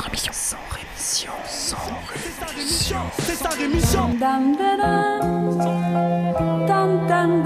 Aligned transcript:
Sans 0.00 0.06
rémission. 0.06 0.32
Sans 0.32 0.56
rémission. 0.70 1.30
Sans 1.46 1.76
rémission. 2.54 2.96
C'est 3.18 3.34
sa 3.34 3.50
rémission. 3.50 4.08
Dam, 4.18 4.56
dam. 4.56 4.78
Dam, 6.66 7.42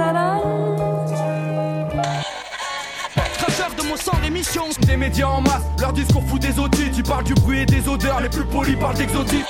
de 3.76 3.82
mon 3.88 3.96
sang 3.96 4.16
rémission. 4.22 4.68
Des 4.86 4.96
médias 4.96 5.26
en 5.26 5.40
masse, 5.40 5.64
leur 5.80 5.92
discours 5.92 6.22
fout 6.28 6.40
des 6.40 6.56
outils. 6.60 6.92
Tu 6.92 7.02
parles 7.02 7.24
du 7.24 7.34
bruit 7.34 7.62
et 7.62 7.66
des 7.66 7.88
odeurs, 7.88 8.20
les 8.20 8.28
plus 8.28 8.44
polis 8.44 8.78
parlent 8.78 8.96
d'exotiques. 8.96 9.46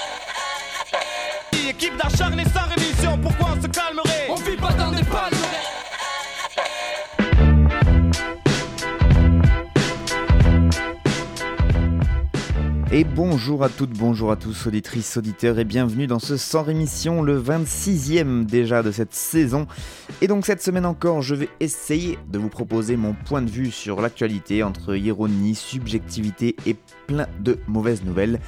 Équipe 1.68 1.96
d'acharnés 1.98 2.44
sans 2.44 2.68
rémission, 2.75 3.18
pourquoi 3.18 3.48
on 3.57 3.62
se 3.62 3.66
calmerait 3.66 4.14
Et 12.96 13.03
bonjour 13.03 13.64
à 13.64 13.68
toutes, 13.68 13.90
bonjour 13.90 14.30
à 14.30 14.36
tous, 14.36 14.68
auditrices, 14.68 15.16
auditeurs, 15.16 15.58
et 15.58 15.64
bienvenue 15.64 16.07
dans 16.07 16.21
ce 16.21 16.36
Sans 16.36 16.62
Rémission, 16.62 17.22
le 17.22 17.43
26e 17.43 18.46
déjà 18.46 18.84
de 18.84 18.93
cette 18.93 19.14
saison. 19.14 19.67
Et 20.20 20.29
donc 20.29 20.46
cette 20.46 20.62
semaine 20.62 20.86
encore, 20.86 21.20
je 21.20 21.34
vais 21.34 21.48
essayer 21.58 22.20
de 22.29 22.39
vous 22.39 22.50
proposer 22.50 22.96
mon 22.96 23.12
point 23.12 23.43
de 23.43 23.50
vue 23.50 23.72
sur 23.72 24.00
l'actualité 24.00 24.62
entre 24.62 24.94
ironie, 24.94 25.57
subjectivité 25.57 26.54
et 26.67 26.76
plein 27.08 27.26
de 27.40 27.58
mauvaises 27.67 28.04
nouvelles. 28.04 28.39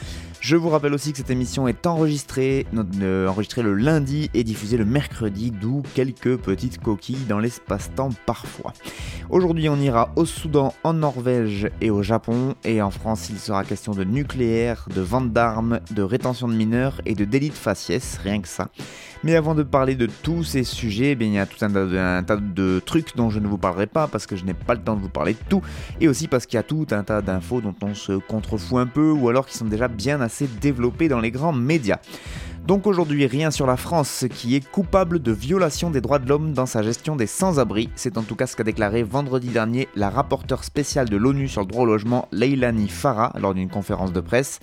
Je 0.48 0.54
vous 0.54 0.68
rappelle 0.68 0.94
aussi 0.94 1.10
que 1.10 1.18
cette 1.18 1.30
émission 1.30 1.66
est 1.66 1.88
enregistrée, 1.88 2.68
euh, 3.02 3.26
enregistrée 3.26 3.62
le 3.62 3.74
lundi 3.74 4.30
et 4.32 4.44
diffusée 4.44 4.76
le 4.76 4.84
mercredi, 4.84 5.50
d'où 5.50 5.82
quelques 5.96 6.36
petites 6.36 6.80
coquilles 6.80 7.26
dans 7.28 7.40
l'espace-temps 7.40 8.10
parfois. 8.26 8.72
Aujourd'hui, 9.28 9.68
on 9.68 9.74
ira 9.74 10.12
au 10.14 10.24
Soudan, 10.24 10.72
en 10.84 10.92
Norvège 10.92 11.68
et 11.80 11.90
au 11.90 12.04
Japon, 12.04 12.54
et 12.62 12.80
en 12.80 12.92
France, 12.92 13.28
il 13.28 13.40
sera 13.40 13.64
question 13.64 13.92
de 13.92 14.04
nucléaire, 14.04 14.86
de 14.94 15.00
vente 15.00 15.32
d'armes, 15.32 15.80
de 15.90 16.02
rétention 16.02 16.46
de 16.46 16.54
mineurs 16.54 17.00
et 17.06 17.16
de 17.16 17.24
délit 17.24 17.48
de 17.48 17.54
faciès, 17.54 18.20
rien 18.22 18.40
que 18.40 18.46
ça. 18.46 18.68
Mais 19.24 19.34
avant 19.34 19.56
de 19.56 19.64
parler 19.64 19.96
de 19.96 20.06
tous 20.22 20.44
ces 20.44 20.62
sujets, 20.62 21.16
eh 21.20 21.24
il 21.24 21.32
y 21.32 21.38
a 21.40 21.46
tout 21.46 21.64
un 21.64 21.70
tas, 21.70 21.86
de, 21.86 21.98
un 21.98 22.22
tas 22.22 22.36
de 22.36 22.80
trucs 22.84 23.16
dont 23.16 23.30
je 23.30 23.40
ne 23.40 23.48
vous 23.48 23.58
parlerai 23.58 23.88
pas 23.88 24.06
parce 24.06 24.26
que 24.26 24.36
je 24.36 24.44
n'ai 24.44 24.54
pas 24.54 24.74
le 24.74 24.80
temps 24.80 24.94
de 24.94 25.00
vous 25.00 25.08
parler 25.08 25.32
de 25.32 25.38
tout, 25.48 25.62
et 26.00 26.06
aussi 26.06 26.28
parce 26.28 26.46
qu'il 26.46 26.56
y 26.56 26.60
a 26.60 26.62
tout 26.62 26.86
un 26.92 27.02
tas 27.02 27.22
d'infos 27.22 27.60
dont 27.60 27.74
on 27.82 27.94
se 27.94 28.12
contrefout 28.12 28.78
un 28.78 28.86
peu, 28.86 29.10
ou 29.10 29.28
alors 29.28 29.46
qui 29.46 29.56
sont 29.56 29.64
déjà 29.64 29.88
bien 29.88 30.20
assez 30.20 30.35
développées 30.44 31.08
dans 31.08 31.20
les 31.20 31.30
grands 31.30 31.52
médias. 31.52 31.98
Donc 32.66 32.88
aujourd'hui, 32.88 33.26
rien 33.26 33.52
sur 33.52 33.66
la 33.66 33.76
France 33.76 34.24
qui 34.28 34.56
est 34.56 34.68
coupable 34.68 35.22
de 35.22 35.30
violation 35.30 35.88
des 35.88 36.00
droits 36.00 36.18
de 36.18 36.28
l'homme 36.28 36.52
dans 36.52 36.66
sa 36.66 36.82
gestion 36.82 37.14
des 37.14 37.28
sans-abri. 37.28 37.90
C'est 37.94 38.18
en 38.18 38.22
tout 38.22 38.34
cas 38.34 38.48
ce 38.48 38.56
qu'a 38.56 38.64
déclaré 38.64 39.04
vendredi 39.04 39.48
dernier 39.48 39.88
la 39.94 40.10
rapporteure 40.10 40.64
spéciale 40.64 41.08
de 41.08 41.16
l'ONU 41.16 41.46
sur 41.46 41.60
le 41.60 41.68
droit 41.68 41.84
au 41.84 41.86
logement, 41.86 42.26
Leilani 42.32 42.88
Farah, 42.88 43.32
lors 43.38 43.54
d'une 43.54 43.68
conférence 43.68 44.12
de 44.12 44.20
presse. 44.20 44.58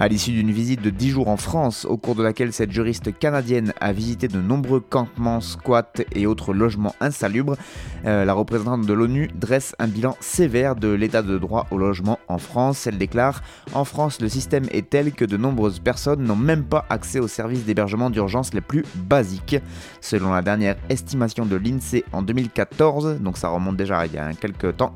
À 0.00 0.06
l'issue 0.06 0.30
d'une 0.30 0.52
visite 0.52 0.80
de 0.80 0.90
10 0.90 1.10
jours 1.10 1.26
en 1.26 1.36
France, 1.36 1.84
au 1.84 1.96
cours 1.96 2.14
de 2.14 2.22
laquelle 2.22 2.52
cette 2.52 2.70
juriste 2.70 3.18
canadienne 3.18 3.72
a 3.80 3.92
visité 3.92 4.28
de 4.28 4.40
nombreux 4.40 4.78
campements, 4.78 5.40
squats 5.40 5.92
et 6.14 6.24
autres 6.24 6.54
logements 6.54 6.94
insalubres, 7.00 7.56
euh, 8.06 8.24
la 8.24 8.32
représentante 8.32 8.86
de 8.86 8.92
l'ONU 8.92 9.28
dresse 9.34 9.74
un 9.80 9.88
bilan 9.88 10.16
sévère 10.20 10.76
de 10.76 10.86
l'état 10.86 11.22
de 11.22 11.36
droit 11.36 11.66
au 11.72 11.78
logement 11.78 12.20
en 12.28 12.38
France. 12.38 12.86
Elle 12.86 12.96
déclare 12.96 13.42
En 13.74 13.84
France, 13.84 14.20
le 14.20 14.28
système 14.28 14.66
est 14.70 14.88
tel 14.88 15.10
que 15.10 15.24
de 15.24 15.36
nombreuses 15.36 15.80
personnes 15.80 16.22
n'ont 16.22 16.36
même 16.36 16.62
pas 16.62 16.86
accès 16.90 17.18
aux 17.18 17.26
services 17.26 17.64
d'hébergement 17.64 18.08
d'urgence 18.08 18.54
les 18.54 18.60
plus 18.60 18.84
basiques. 18.94 19.56
Selon 20.00 20.32
la 20.32 20.42
dernière 20.42 20.76
estimation 20.90 21.44
de 21.44 21.56
l'INSEE 21.56 22.04
en 22.12 22.22
2014, 22.22 23.18
donc 23.20 23.36
ça 23.36 23.48
remonte 23.48 23.76
déjà 23.76 24.06
il 24.06 24.12
y 24.12 24.18
a 24.18 24.32
quelques 24.34 24.76
temps, 24.76 24.94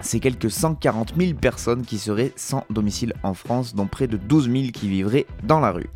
c'est 0.00 0.20
quelques 0.20 0.50
140 0.50 1.14
000 1.18 1.34
personnes 1.34 1.82
qui 1.82 1.98
seraient 1.98 2.32
sans 2.36 2.64
domicile 2.70 3.14
en 3.22 3.34
France, 3.34 3.74
dont 3.74 3.86
près 3.86 4.06
de 4.06 4.16
12 4.16 4.50
000 4.50 4.64
qui 4.72 4.88
vivraient 4.88 5.26
dans 5.42 5.60
la 5.60 5.70
rue. 5.70 5.90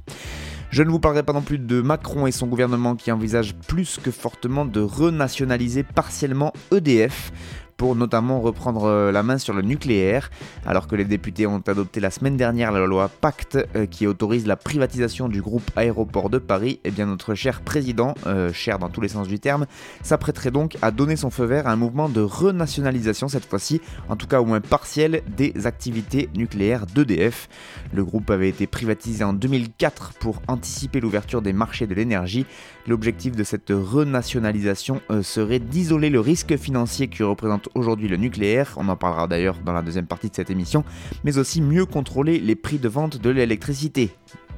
Je 0.71 0.85
ne 0.85 0.91
vous 0.91 1.01
parlerai 1.01 1.25
pas 1.25 1.33
non 1.33 1.43
plus 1.43 1.59
de 1.59 1.81
Macron 1.81 2.29
et 2.29 2.33
son 2.33 2.47
gouvernement 2.47 2.95
qui 2.95 3.11
envisagent 3.11 3.57
plus 3.57 3.99
que 4.01 4.13
fortement 4.13 4.65
de 4.65 4.81
renationaliser 4.81 5.83
partiellement 5.83 6.53
EDF 6.71 7.33
pour 7.81 7.97
notamment 7.97 8.43
reprendre 8.43 8.85
euh, 8.85 9.11
la 9.11 9.23
main 9.23 9.39
sur 9.39 9.55
le 9.55 9.63
nucléaire, 9.63 10.31
alors 10.67 10.87
que 10.87 10.97
les 10.97 11.07
députés 11.07 11.47
ont 11.47 11.63
adopté 11.67 11.99
la 11.99 12.11
semaine 12.11 12.37
dernière 12.37 12.73
la 12.73 12.85
loi 12.85 13.09
Pacte 13.09 13.57
euh, 13.75 13.87
qui 13.87 14.07
autorise 14.07 14.47
la 14.47 14.57
privatisation 14.57 15.31
du 15.31 15.41
groupe 15.41 15.63
Aéroport 15.77 16.29
de 16.29 16.37
Paris, 16.37 16.73
et 16.73 16.89
eh 16.89 16.91
bien 16.91 17.07
notre 17.07 17.35
cher 17.35 17.63
président, 17.63 18.15
euh, 18.27 18.53
cher 18.53 18.79
dans 18.79 18.91
tous 18.91 19.01
les 19.01 19.09
sens 19.09 19.29
du 19.29 19.41
terme, 19.41 19.65
s'apprêterait 20.03 20.51
donc 20.51 20.77
à 20.83 20.91
donner 20.91 21.17
son 21.17 21.31
feu 21.31 21.47
vert 21.47 21.67
à 21.67 21.73
un 21.73 21.77
mouvement 21.77 22.11
de 22.11 22.21
renationalisation 22.21 23.29
cette 23.29 23.47
fois-ci, 23.47 23.81
en 24.11 24.17
tout 24.17 24.27
cas 24.27 24.43
au 24.43 24.45
moins 24.45 24.61
partiel, 24.61 25.23
des 25.35 25.67
activités 25.67 26.29
nucléaires 26.35 26.85
d'EDF. 26.85 27.49
Le 27.95 28.05
groupe 28.05 28.29
avait 28.29 28.51
été 28.51 28.67
privatisé 28.67 29.25
en 29.25 29.33
2004 29.33 30.13
pour 30.21 30.43
anticiper 30.49 31.01
l'ouverture 31.01 31.41
des 31.41 31.55
marchés 31.55 31.87
de 31.87 31.95
l'énergie. 31.95 32.45
L'objectif 32.87 33.37
de 33.37 33.45
cette 33.45 33.71
renationalisation 33.71 35.01
serait 35.23 35.61
d'isoler 35.61 36.11
le 36.11 36.21
risque 36.21 36.59
financier 36.59 37.09
qui 37.09 37.23
représente 37.23 37.70
aujourd'hui 37.75 38.09
le 38.09 38.17
nucléaire, 38.17 38.75
on 38.77 38.89
en 38.89 38.97
parlera 38.97 39.27
d'ailleurs 39.27 39.57
dans 39.65 39.73
la 39.73 39.83
deuxième 39.83 40.07
partie 40.07 40.29
de 40.29 40.35
cette 40.35 40.51
émission, 40.51 40.85
mais 41.25 41.39
aussi 41.39 41.61
mieux 41.61 41.87
contrôler 41.87 42.39
les 42.39 42.57
prix 42.57 42.79
de 42.79 42.89
vente 42.89 43.19
de 43.19 43.31
l'électricité. 43.31 44.11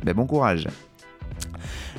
Mais 0.04 0.14
bon 0.14 0.26
courage 0.26 0.68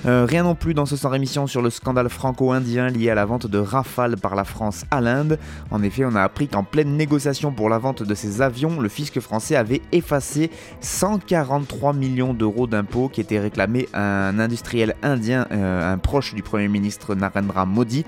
euh, 0.05 0.25
rien 0.27 0.43
non 0.43 0.55
plus 0.55 0.73
dans 0.73 0.85
ce 0.85 0.97
sans 0.97 1.09
rémission 1.09 1.47
sur 1.47 1.61
le 1.61 1.69
scandale 1.69 2.09
franco-indien 2.09 2.89
lié 2.89 3.09
à 3.09 3.15
la 3.15 3.23
vente 3.23 3.47
de 3.47 3.57
Rafale 3.57 4.17
par 4.17 4.35
la 4.35 4.43
France 4.43 4.83
à 4.91 4.99
l'Inde. 4.99 5.39
En 5.71 5.81
effet, 5.81 6.03
on 6.03 6.15
a 6.15 6.21
appris 6.21 6.49
qu'en 6.49 6.63
pleine 6.63 6.97
négociation 6.97 7.53
pour 7.53 7.69
la 7.69 7.77
vente 7.77 8.03
de 8.03 8.13
ces 8.13 8.41
avions, 8.41 8.81
le 8.81 8.89
fisc 8.89 9.19
français 9.21 9.55
avait 9.55 9.81
effacé 9.93 10.49
143 10.81 11.93
millions 11.93 12.33
d'euros 12.33 12.67
d'impôts 12.67 13.07
qui 13.07 13.21
étaient 13.21 13.39
réclamés 13.39 13.87
à 13.93 14.27
un 14.27 14.39
industriel 14.39 14.95
indien, 15.03 15.47
euh, 15.51 15.93
un 15.93 15.97
proche 15.97 16.35
du 16.35 16.43
Premier 16.43 16.67
ministre 16.67 17.15
Narendra 17.15 17.65
Modi. 17.65 18.05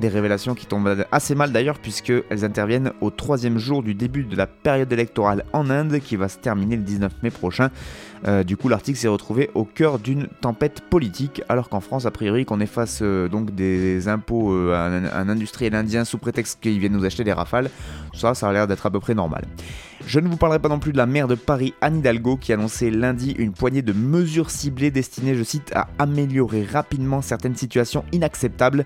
Des 0.00 0.08
révélations 0.08 0.54
qui 0.54 0.66
tombent 0.66 1.06
assez 1.12 1.34
mal 1.34 1.50
d'ailleurs 1.50 1.78
puisqu'elles 1.78 2.44
interviennent 2.44 2.92
au 3.00 3.10
troisième 3.10 3.58
jour 3.58 3.82
du 3.82 3.94
début 3.94 4.24
de 4.24 4.36
la 4.36 4.46
période 4.46 4.92
électorale 4.92 5.44
en 5.52 5.70
Inde 5.70 5.98
qui 6.00 6.16
va 6.16 6.28
se 6.28 6.38
terminer 6.38 6.76
le 6.76 6.82
19 6.82 7.12
mai 7.22 7.30
prochain. 7.30 7.70
Euh, 8.26 8.42
du 8.42 8.56
coup, 8.56 8.68
l'article 8.68 8.98
s'est 8.98 9.08
retrouvé 9.08 9.50
au 9.54 9.64
cœur 9.64 9.98
d'une 9.98 10.26
tempête 10.40 10.80
politique, 10.80 11.37
alors 11.48 11.68
qu'en 11.68 11.80
France, 11.80 12.06
a 12.06 12.10
priori, 12.10 12.44
qu'on 12.44 12.60
efface 12.60 13.00
euh, 13.02 13.28
donc 13.28 13.54
des 13.54 14.08
impôts 14.08 14.52
euh, 14.52 14.74
à 14.74 15.18
un, 15.18 15.28
industriel 15.28 15.74
indien 15.74 16.04
sous 16.04 16.18
prétexte 16.18 16.60
qu'il 16.60 16.78
vient 16.78 16.88
nous 16.88 17.04
acheter 17.04 17.24
des 17.24 17.32
rafales, 17.32 17.70
ça, 18.14 18.34
ça 18.34 18.48
a 18.48 18.52
l'air 18.52 18.66
d'être 18.66 18.86
à 18.86 18.90
peu 18.90 19.00
près 19.00 19.14
normal. 19.14 19.44
Je 20.06 20.20
ne 20.20 20.28
vous 20.28 20.36
parlerai 20.36 20.58
pas 20.58 20.68
non 20.68 20.78
plus 20.78 20.92
de 20.92 20.96
la 20.96 21.06
maire 21.06 21.28
de 21.28 21.34
Paris, 21.34 21.74
Anne 21.80 21.98
Hidalgo, 21.98 22.36
qui 22.36 22.52
annonçait 22.52 22.90
lundi 22.90 23.32
une 23.32 23.52
poignée 23.52 23.82
de 23.82 23.92
mesures 23.92 24.50
ciblées 24.50 24.90
destinées, 24.90 25.34
je 25.34 25.42
cite, 25.42 25.72
à 25.74 25.88
améliorer 25.98 26.64
rapidement 26.64 27.20
certaines 27.20 27.56
situations 27.56 28.04
inacceptables 28.12 28.84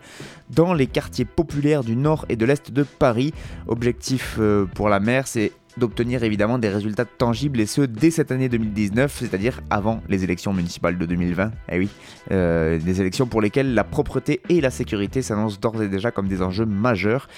dans 0.51 0.75
les 0.75 0.87
quartiers 0.87 1.25
populaires 1.25 1.85
du 1.85 1.97
nord 1.97 2.27
et 2.29 2.37
de 2.37 2.45
l'est 2.45 2.73
de 2.73 2.83
Paris. 2.83 3.33
Objectif 3.69 4.39
pour 4.75 4.89
la 4.89 5.01
maire, 5.01 5.27
c'est 5.27 5.53
d'obtenir 5.77 6.23
évidemment 6.23 6.59
des 6.59 6.69
résultats 6.69 7.05
tangibles 7.05 7.61
et 7.61 7.67
ce 7.67 7.83
dès 7.83 8.11
cette 8.11 8.33
année 8.33 8.49
2019, 8.49 9.19
c'est-à-dire 9.21 9.61
avant 9.71 10.03
les 10.09 10.25
élections 10.25 10.53
municipales 10.53 10.99
de 10.99 11.07
2020. 11.07 11.53
Eh 11.71 11.79
oui, 11.79 11.89
euh, 12.31 12.79
des 12.79 13.01
élections 13.01 13.27
pour 13.27 13.41
lesquelles 13.41 13.75
la 13.75 13.85
propreté 13.85 14.41
et 14.49 14.61
la 14.61 14.71
sécurité 14.71 15.23
s'annoncent 15.23 15.59
d'ores 15.61 15.83
et 15.83 15.89
déjà 15.89 16.11
comme 16.11 16.29
des 16.29 16.43
enjeux 16.43 16.67
majeurs. 16.67 17.29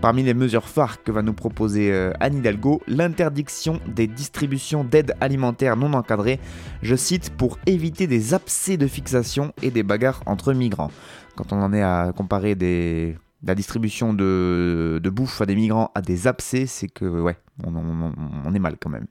Parmi 0.00 0.22
les 0.22 0.34
mesures 0.34 0.68
phares 0.68 1.02
que 1.02 1.12
va 1.12 1.22
nous 1.22 1.32
proposer 1.32 1.92
euh, 1.92 2.12
Anne 2.20 2.38
Hidalgo, 2.38 2.82
l'interdiction 2.86 3.80
des 3.86 4.06
distributions 4.06 4.84
d'aide 4.84 5.14
alimentaire 5.20 5.76
non 5.76 5.92
encadrées, 5.92 6.40
je 6.82 6.96
cite, 6.96 7.30
pour 7.30 7.58
éviter 7.66 8.06
des 8.06 8.34
abcès 8.34 8.76
de 8.76 8.86
fixation 8.86 9.52
et 9.62 9.70
des 9.70 9.82
bagarres 9.82 10.22
entre 10.26 10.52
migrants. 10.52 10.90
Quand 11.36 11.52
on 11.52 11.60
en 11.60 11.72
est 11.72 11.82
à 11.82 12.12
comparer 12.16 12.54
des 12.54 13.16
la 13.46 13.54
distribution 13.54 14.14
de, 14.14 15.00
bouffe 15.12 15.40
à 15.40 15.46
des 15.46 15.54
migrants 15.54 15.90
à 15.94 16.02
des 16.02 16.26
abcès, 16.26 16.66
c'est 16.66 16.88
que, 16.88 17.04
ouais, 17.04 17.36
on, 17.64 18.54
est 18.54 18.58
mal 18.58 18.76
quand 18.80 18.90
même. 18.90 19.06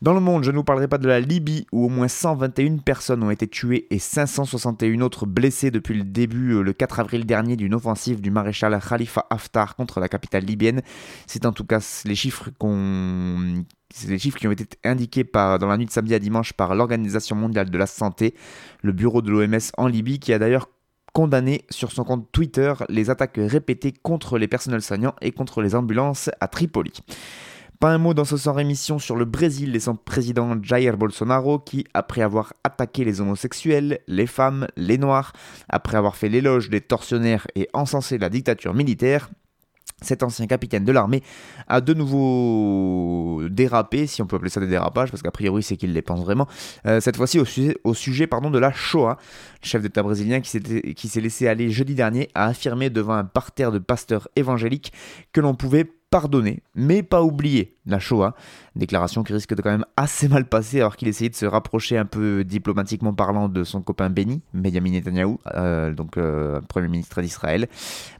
Dans 0.00 0.14
le 0.14 0.20
monde, 0.20 0.44
je 0.44 0.52
ne 0.52 0.56
vous 0.56 0.64
parlerai 0.64 0.86
pas 0.86 0.98
de 0.98 1.08
la 1.08 1.18
Libye 1.18 1.66
où 1.72 1.86
au 1.86 1.88
moins 1.88 2.06
121 2.06 2.78
personnes 2.78 3.22
ont 3.24 3.32
été 3.32 3.48
tuées 3.48 3.88
et 3.90 3.98
561 3.98 5.00
autres 5.00 5.26
blessées 5.26 5.72
depuis 5.72 5.94
le 5.94 6.04
début, 6.04 6.52
euh, 6.52 6.62
le 6.62 6.72
4 6.72 7.00
avril 7.00 7.26
dernier, 7.26 7.56
d'une 7.56 7.74
offensive 7.74 8.20
du 8.20 8.30
maréchal 8.30 8.78
Khalifa 8.80 9.26
Haftar 9.28 9.74
contre 9.74 9.98
la 9.98 10.08
capitale 10.08 10.44
libyenne. 10.44 10.82
C'est 11.26 11.46
en 11.46 11.52
tout 11.52 11.64
cas 11.64 11.80
les 12.04 12.14
chiffres 12.14 12.50
qu'on 12.58 13.64
les 14.06 14.18
chiffres 14.18 14.38
qui 14.38 14.46
ont 14.46 14.52
été 14.52 14.66
indiqués 14.84 15.24
par, 15.24 15.58
dans 15.58 15.66
la 15.66 15.76
nuit 15.76 15.86
de 15.86 15.90
samedi 15.90 16.14
à 16.14 16.18
dimanche 16.18 16.52
par 16.52 16.74
l'Organisation 16.74 17.34
mondiale 17.34 17.70
de 17.70 17.78
la 17.78 17.86
santé, 17.86 18.34
le 18.82 18.92
bureau 18.92 19.22
de 19.22 19.30
l'OMS 19.30 19.58
en 19.78 19.86
Libye, 19.88 20.20
qui 20.20 20.32
a 20.32 20.38
d'ailleurs 20.38 20.68
condamné 21.12 21.64
sur 21.70 21.92
son 21.92 22.04
compte 22.04 22.30
Twitter 22.32 22.72
les 22.88 23.10
attaques 23.10 23.38
répétées 23.38 23.92
contre 24.02 24.38
les 24.38 24.48
personnels 24.48 24.82
soignants 24.82 25.14
et 25.20 25.32
contre 25.32 25.62
les 25.62 25.74
ambulances 25.74 26.30
à 26.40 26.48
Tripoli. 26.48 26.92
Pas 27.80 27.90
un 27.90 27.98
mot 27.98 28.12
dans 28.12 28.24
ce 28.24 28.36
sans 28.36 28.54
rémission 28.54 28.98
sur 28.98 29.14
le 29.14 29.24
Brésil 29.24 29.76
et 29.76 29.80
son 29.80 29.94
président 29.94 30.60
Jair 30.60 30.96
Bolsonaro 30.96 31.60
qui, 31.60 31.86
après 31.94 32.22
avoir 32.22 32.52
attaqué 32.64 33.04
les 33.04 33.20
homosexuels, 33.20 34.00
les 34.08 34.26
femmes, 34.26 34.66
les 34.76 34.98
noirs, 34.98 35.32
après 35.68 35.96
avoir 35.96 36.16
fait 36.16 36.28
l'éloge 36.28 36.70
des 36.70 36.80
tortionnaires 36.80 37.46
et 37.54 37.68
encensé 37.74 38.18
la 38.18 38.30
dictature 38.30 38.74
militaire, 38.74 39.30
cet 40.00 40.22
ancien 40.22 40.46
capitaine 40.46 40.84
de 40.84 40.92
l'armée 40.92 41.22
a 41.66 41.80
de 41.80 41.94
nouveau 41.94 43.42
dérapé, 43.48 44.06
si 44.06 44.22
on 44.22 44.26
peut 44.26 44.36
appeler 44.36 44.50
ça 44.50 44.60
des 44.60 44.66
dérapages, 44.66 45.10
parce 45.10 45.22
qu'a 45.22 45.30
priori 45.30 45.62
c'est 45.62 45.76
qu'il 45.76 45.92
les 45.92 46.02
pense 46.02 46.20
vraiment, 46.20 46.46
euh, 46.86 47.00
cette 47.00 47.16
fois-ci 47.16 47.40
au 47.84 47.94
sujet, 47.94 48.26
pardon, 48.26 48.50
de 48.50 48.58
la 48.58 48.72
Shoah. 48.72 49.16
Le 49.62 49.68
chef 49.68 49.82
d'État 49.82 50.02
brésilien 50.02 50.40
qui 50.40 51.08
s'est 51.08 51.20
laissé 51.20 51.48
aller 51.48 51.70
jeudi 51.70 51.94
dernier 51.94 52.28
a 52.34 52.46
affirmé 52.46 52.90
devant 52.90 53.14
un 53.14 53.24
parterre 53.24 53.72
de 53.72 53.78
pasteurs 53.78 54.28
évangéliques 54.36 54.92
que 55.32 55.40
l'on 55.40 55.54
pouvait 55.54 55.86
pardonner, 56.10 56.62
mais 56.74 57.02
pas 57.02 57.22
oublier 57.22 57.76
la 57.88 57.98
Shoah. 57.98 58.34
Déclaration 58.76 59.24
qui 59.24 59.32
risque 59.32 59.54
de 59.54 59.62
quand 59.62 59.70
même 59.70 59.84
assez 59.96 60.28
mal 60.28 60.44
passer 60.44 60.78
alors 60.78 60.96
qu'il 60.96 61.08
essayait 61.08 61.30
de 61.30 61.34
se 61.34 61.46
rapprocher 61.46 61.98
un 61.98 62.04
peu 62.04 62.44
diplomatiquement 62.44 63.12
parlant 63.12 63.48
de 63.48 63.64
son 63.64 63.82
copain 63.82 64.08
Benny, 64.08 64.40
Benjamin 64.54 64.92
Netanyahu, 64.92 65.38
euh, 65.54 65.92
donc 65.92 66.16
euh, 66.16 66.60
Premier 66.68 66.86
ministre 66.86 67.20
d'Israël. 67.20 67.66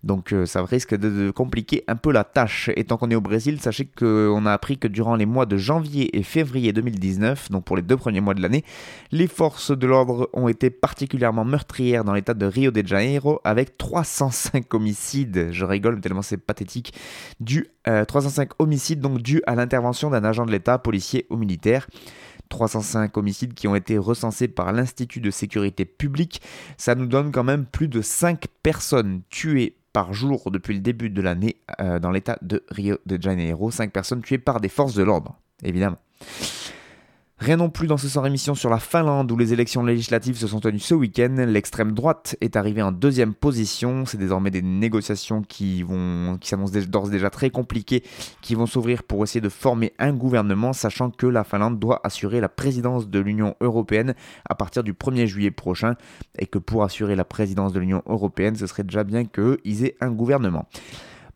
Donc 0.02 0.32
euh, 0.32 0.46
ça 0.46 0.64
risque 0.64 0.96
de, 0.96 1.30
compliquer 1.30 1.84
un 1.86 1.94
peu 1.94 2.10
la 2.10 2.24
tâche. 2.24 2.70
Et 2.74 2.84
tant 2.84 2.96
qu'on 2.96 3.10
est 3.10 3.14
au 3.14 3.20
Brésil, 3.20 3.60
sachez 3.60 3.84
qu'on 3.84 4.46
a 4.46 4.52
appris 4.52 4.78
que 4.78 4.88
durant 4.88 5.14
les 5.14 5.26
mois 5.26 5.46
de 5.46 5.56
janvier 5.56 6.16
et 6.16 6.22
février 6.22 6.72
2019, 6.72 7.50
donc 7.50 7.64
pour 7.64 7.76
les 7.76 7.82
deux 7.82 7.96
premiers 7.96 8.20
mois 8.20 8.34
de 8.34 8.42
l'année, 8.42 8.64
les 9.12 9.28
forces 9.28 9.70
de 9.70 9.86
l'ordre 9.86 10.28
ont 10.32 10.48
été 10.48 10.70
particulièrement 10.70 11.44
meurtrières 11.44 12.02
dans 12.02 12.14
l'état 12.14 12.34
de 12.34 12.46
Rio 12.46 12.72
de 12.72 12.84
Janeiro 12.84 13.40
avec 13.44 13.78
305 13.78 14.74
homicides. 14.74 15.48
Je 15.52 15.64
rigole 15.64 16.00
tellement 16.00 16.22
c'est 16.22 16.36
pathétique. 16.38 16.94
Du 17.38 17.68
305 17.84 18.50
homicides 18.58 19.00
donc 19.00 19.22
dus 19.22 19.40
à 19.46 19.54
l'intervention 19.58 20.10
d'un 20.10 20.24
agent 20.24 20.46
de 20.46 20.50
l'État, 20.50 20.78
policier 20.78 21.26
ou 21.30 21.36
militaire. 21.36 21.86
305 22.48 23.16
homicides 23.16 23.54
qui 23.54 23.68
ont 23.68 23.74
été 23.74 23.98
recensés 23.98 24.48
par 24.48 24.72
l'Institut 24.72 25.20
de 25.20 25.30
sécurité 25.30 25.84
publique. 25.84 26.40
Ça 26.76 26.94
nous 26.94 27.06
donne 27.06 27.30
quand 27.30 27.44
même 27.44 27.66
plus 27.66 27.88
de 27.88 28.00
5 28.00 28.46
personnes 28.62 29.20
tuées 29.28 29.76
par 29.92 30.12
jour 30.12 30.50
depuis 30.50 30.74
le 30.74 30.80
début 30.80 31.10
de 31.10 31.20
l'année 31.20 31.56
euh, 31.80 31.98
dans 31.98 32.10
l'état 32.10 32.38
de 32.42 32.64
Rio 32.70 32.98
de 33.06 33.20
Janeiro. 33.20 33.70
5 33.70 33.92
personnes 33.92 34.22
tuées 34.22 34.38
par 34.38 34.60
des 34.60 34.68
forces 34.68 34.94
de 34.94 35.02
l'ordre, 35.02 35.36
évidemment. 35.62 35.98
Rien 37.40 37.56
non 37.56 37.70
plus 37.70 37.86
dans 37.86 37.96
ce 37.96 38.08
sans 38.08 38.22
rémission 38.22 38.56
sur 38.56 38.68
la 38.68 38.80
Finlande 38.80 39.30
où 39.30 39.36
les 39.36 39.52
élections 39.52 39.84
législatives 39.84 40.36
se 40.36 40.48
sont 40.48 40.58
tenues 40.58 40.80
ce 40.80 40.94
week-end. 40.94 41.36
L'extrême 41.46 41.92
droite 41.92 42.34
est 42.40 42.56
arrivée 42.56 42.82
en 42.82 42.90
deuxième 42.90 43.32
position. 43.32 44.06
C'est 44.06 44.18
désormais 44.18 44.50
des 44.50 44.60
négociations 44.60 45.42
qui 45.42 45.84
vont, 45.84 46.36
qui 46.40 46.48
s'annoncent 46.48 46.72
d'ores 46.88 47.08
déjà 47.10 47.30
très 47.30 47.50
compliquées, 47.50 48.02
qui 48.42 48.56
vont 48.56 48.66
s'ouvrir 48.66 49.04
pour 49.04 49.22
essayer 49.22 49.40
de 49.40 49.48
former 49.48 49.92
un 50.00 50.12
gouvernement, 50.12 50.72
sachant 50.72 51.10
que 51.10 51.26
la 51.26 51.44
Finlande 51.44 51.78
doit 51.78 52.00
assurer 52.02 52.40
la 52.40 52.48
présidence 52.48 53.08
de 53.08 53.20
l'Union 53.20 53.54
européenne 53.60 54.14
à 54.48 54.56
partir 54.56 54.82
du 54.82 54.92
1er 54.92 55.26
juillet 55.26 55.52
prochain, 55.52 55.94
et 56.40 56.46
que 56.46 56.58
pour 56.58 56.82
assurer 56.82 57.14
la 57.14 57.24
présidence 57.24 57.72
de 57.72 57.78
l'Union 57.78 58.02
européenne, 58.06 58.56
ce 58.56 58.66
serait 58.66 58.82
déjà 58.82 59.04
bien 59.04 59.24
qu'ils 59.24 59.84
aient 59.84 59.96
un 60.00 60.10
gouvernement. 60.10 60.66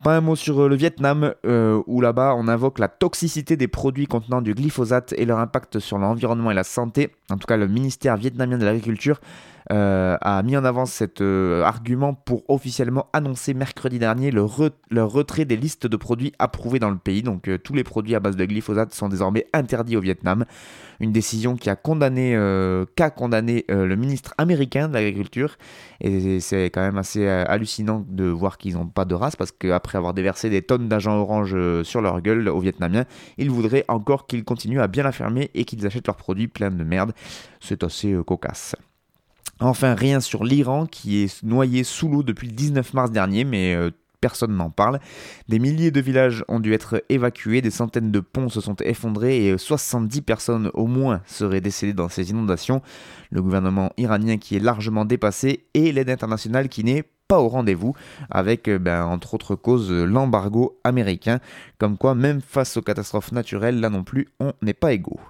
Pas 0.03 0.17
un 0.17 0.21
mot 0.21 0.35
sur 0.35 0.61
euh, 0.61 0.69
le 0.69 0.75
Vietnam, 0.75 1.33
euh, 1.47 1.81
où 1.87 2.01
là-bas 2.01 2.35
on 2.37 2.49
invoque 2.49 2.81
la 2.81 2.89
toxicité 2.89 3.57
des 3.57 3.69
produits 3.69 4.09
contenant 4.09 4.43
du 4.43 4.53
glyphosate 4.53 5.15
et 5.17 5.25
leur 5.25 5.39
impact 5.39 5.79
sur 5.79 5.97
l'environnement 5.97 6.51
et 6.51 6.55
la 6.55 6.65
santé. 6.65 7.13
En 7.31 7.37
tout 7.37 7.47
cas, 7.47 7.57
le 7.57 7.69
ministère 7.69 8.17
vietnamien 8.17 8.59
de 8.59 8.65
l'Agriculture 8.65 9.21
euh, 9.71 10.17
a 10.21 10.43
mis 10.43 10.57
en 10.57 10.65
avant 10.65 10.87
cet 10.87 11.21
euh, 11.21 11.63
argument 11.63 12.15
pour 12.15 12.43
officiellement 12.49 13.07
annoncer 13.13 13.55
mercredi 13.55 13.99
dernier 13.99 14.31
le, 14.31 14.43
retrait 14.43 15.45
des 15.45 15.57
listes 15.57 15.87
de 15.87 15.97
produits 15.97 16.33
approuvés 16.39 16.79
dans 16.79 16.91
le 16.91 16.99
pays. 16.99 17.23
Donc 17.23 17.49
euh, 17.49 17.59
tous 17.59 17.75
les 17.75 17.85
produits 17.85 18.15
à 18.15 18.21
base 18.21 18.37
de 18.37 18.45
glyphosate 18.45 18.93
sont 18.93 19.09
désormais 19.09 19.47
interdits 19.53 19.97
au 19.97 20.01
Vietnam. 20.01 20.45
Une 21.01 21.13
décision 21.13 21.57
qui 21.57 21.69
a 21.69 21.75
condamné, 21.75 22.39
qu'a 22.95 23.11
condamné 23.11 23.65
le 23.69 23.97
ministre 23.97 24.35
américain 24.39 24.87
de 24.87 24.95
l'agriculture. 24.95 25.57
Et 26.01 26.39
c'est 26.39 26.67
quand 26.67 26.81
même 26.81 26.97
assez 26.97 27.27
hallucinant 27.27 28.05
de 28.09 28.25
voir 28.27 28.57
qu'ils 28.57 28.75
n'ont 28.75 28.87
pas 28.87 29.05
de 29.05 29.17
race 29.17 29.35
parce 29.35 29.51
qu'après 29.51 29.99
avoir 29.99 30.15
déversé 30.15 30.49
des 30.49 30.63
tonnes 30.63 30.89
d'agents 30.89 31.17
orange 31.17 31.57
sur 31.83 32.03
leur 32.03 32.21
gueule 32.21 32.49
aux 32.49 32.61
Vietnamiens, 32.61 33.05
ils 33.37 33.51
voudraient 33.51 33.85
encore 33.89 34.29
qu'ils 34.29 34.45
continuent 34.45 34.81
à 34.81 34.87
bien 34.87 35.03
la 35.03 35.11
fermer 35.11 35.51
et 35.55 35.65
qu'ils 35.65 35.85
achètent 35.87 36.07
leurs 36.07 36.17
produits 36.17 36.47
pleins 36.47 36.71
de 36.71 36.85
merde. 36.85 37.13
C'est 37.59 37.83
assez 37.83 38.17
cocasse. 38.25 38.77
Enfin, 39.65 39.95
rien 39.95 40.19
sur 40.19 40.43
l'Iran 40.43 40.87
qui 40.87 41.23
est 41.23 41.43
noyé 41.45 41.85
sous 41.85 42.09
l'eau 42.09 42.25
depuis 42.25 42.49
le 42.49 42.53
19 42.53 42.95
mars 42.95 43.13
dernier, 43.13 43.45
mais 43.45 43.77
euh, 43.77 43.93
personne 44.21 44.57
n'en 44.57 44.71
parle. 44.71 44.99
Des 45.49 45.61
milliers 45.61 45.93
de 45.93 46.01
villages 46.01 46.45
ont 46.49 46.59
dû 46.59 46.75
être 46.75 47.05
évacués, 47.09 47.63
des 47.63 47.71
centaines 47.71 48.11
de 48.11 48.19
ponts 48.19 48.49
se 48.49 48.61
sont 48.61 48.75
effondrés 48.83 49.47
et 49.47 49.57
70 49.57 50.23
personnes 50.23 50.71
au 50.75 50.89
moins 50.89 51.21
seraient 51.27 51.61
décédées 51.61 51.93
dans 51.93 52.09
ces 52.09 52.31
inondations. 52.31 52.83
Le 53.31 53.41
gouvernement 53.41 53.93
iranien 53.99 54.37
qui 54.37 54.57
est 54.57 54.61
largement 54.61 55.05
dépassé 55.05 55.65
et 55.75 55.93
l'aide 55.93 56.11
internationale 56.11 56.69
qui 56.69 56.83
n'est 56.83 57.05
pas 57.29 57.39
au 57.39 57.49
rendez-vous, 57.49 57.95
avec 58.31 58.67
euh, 58.69 58.81
ben, 58.81 59.05
entre 59.05 59.35
autres 59.35 59.55
causes 59.55 59.93
l'embargo 59.93 60.81
américain, 60.83 61.39
comme 61.79 61.97
quoi 61.97 62.17
même 62.17 62.41
face 62.41 62.77
aux 62.77 62.83
catastrophes 62.83 63.31
naturelles, 63.31 63.79
là 63.79 63.91
non 63.91 64.03
plus, 64.03 64.27
on 64.41 64.53
n'est 64.61 64.75
pas 64.75 64.93
égaux. 64.93 65.21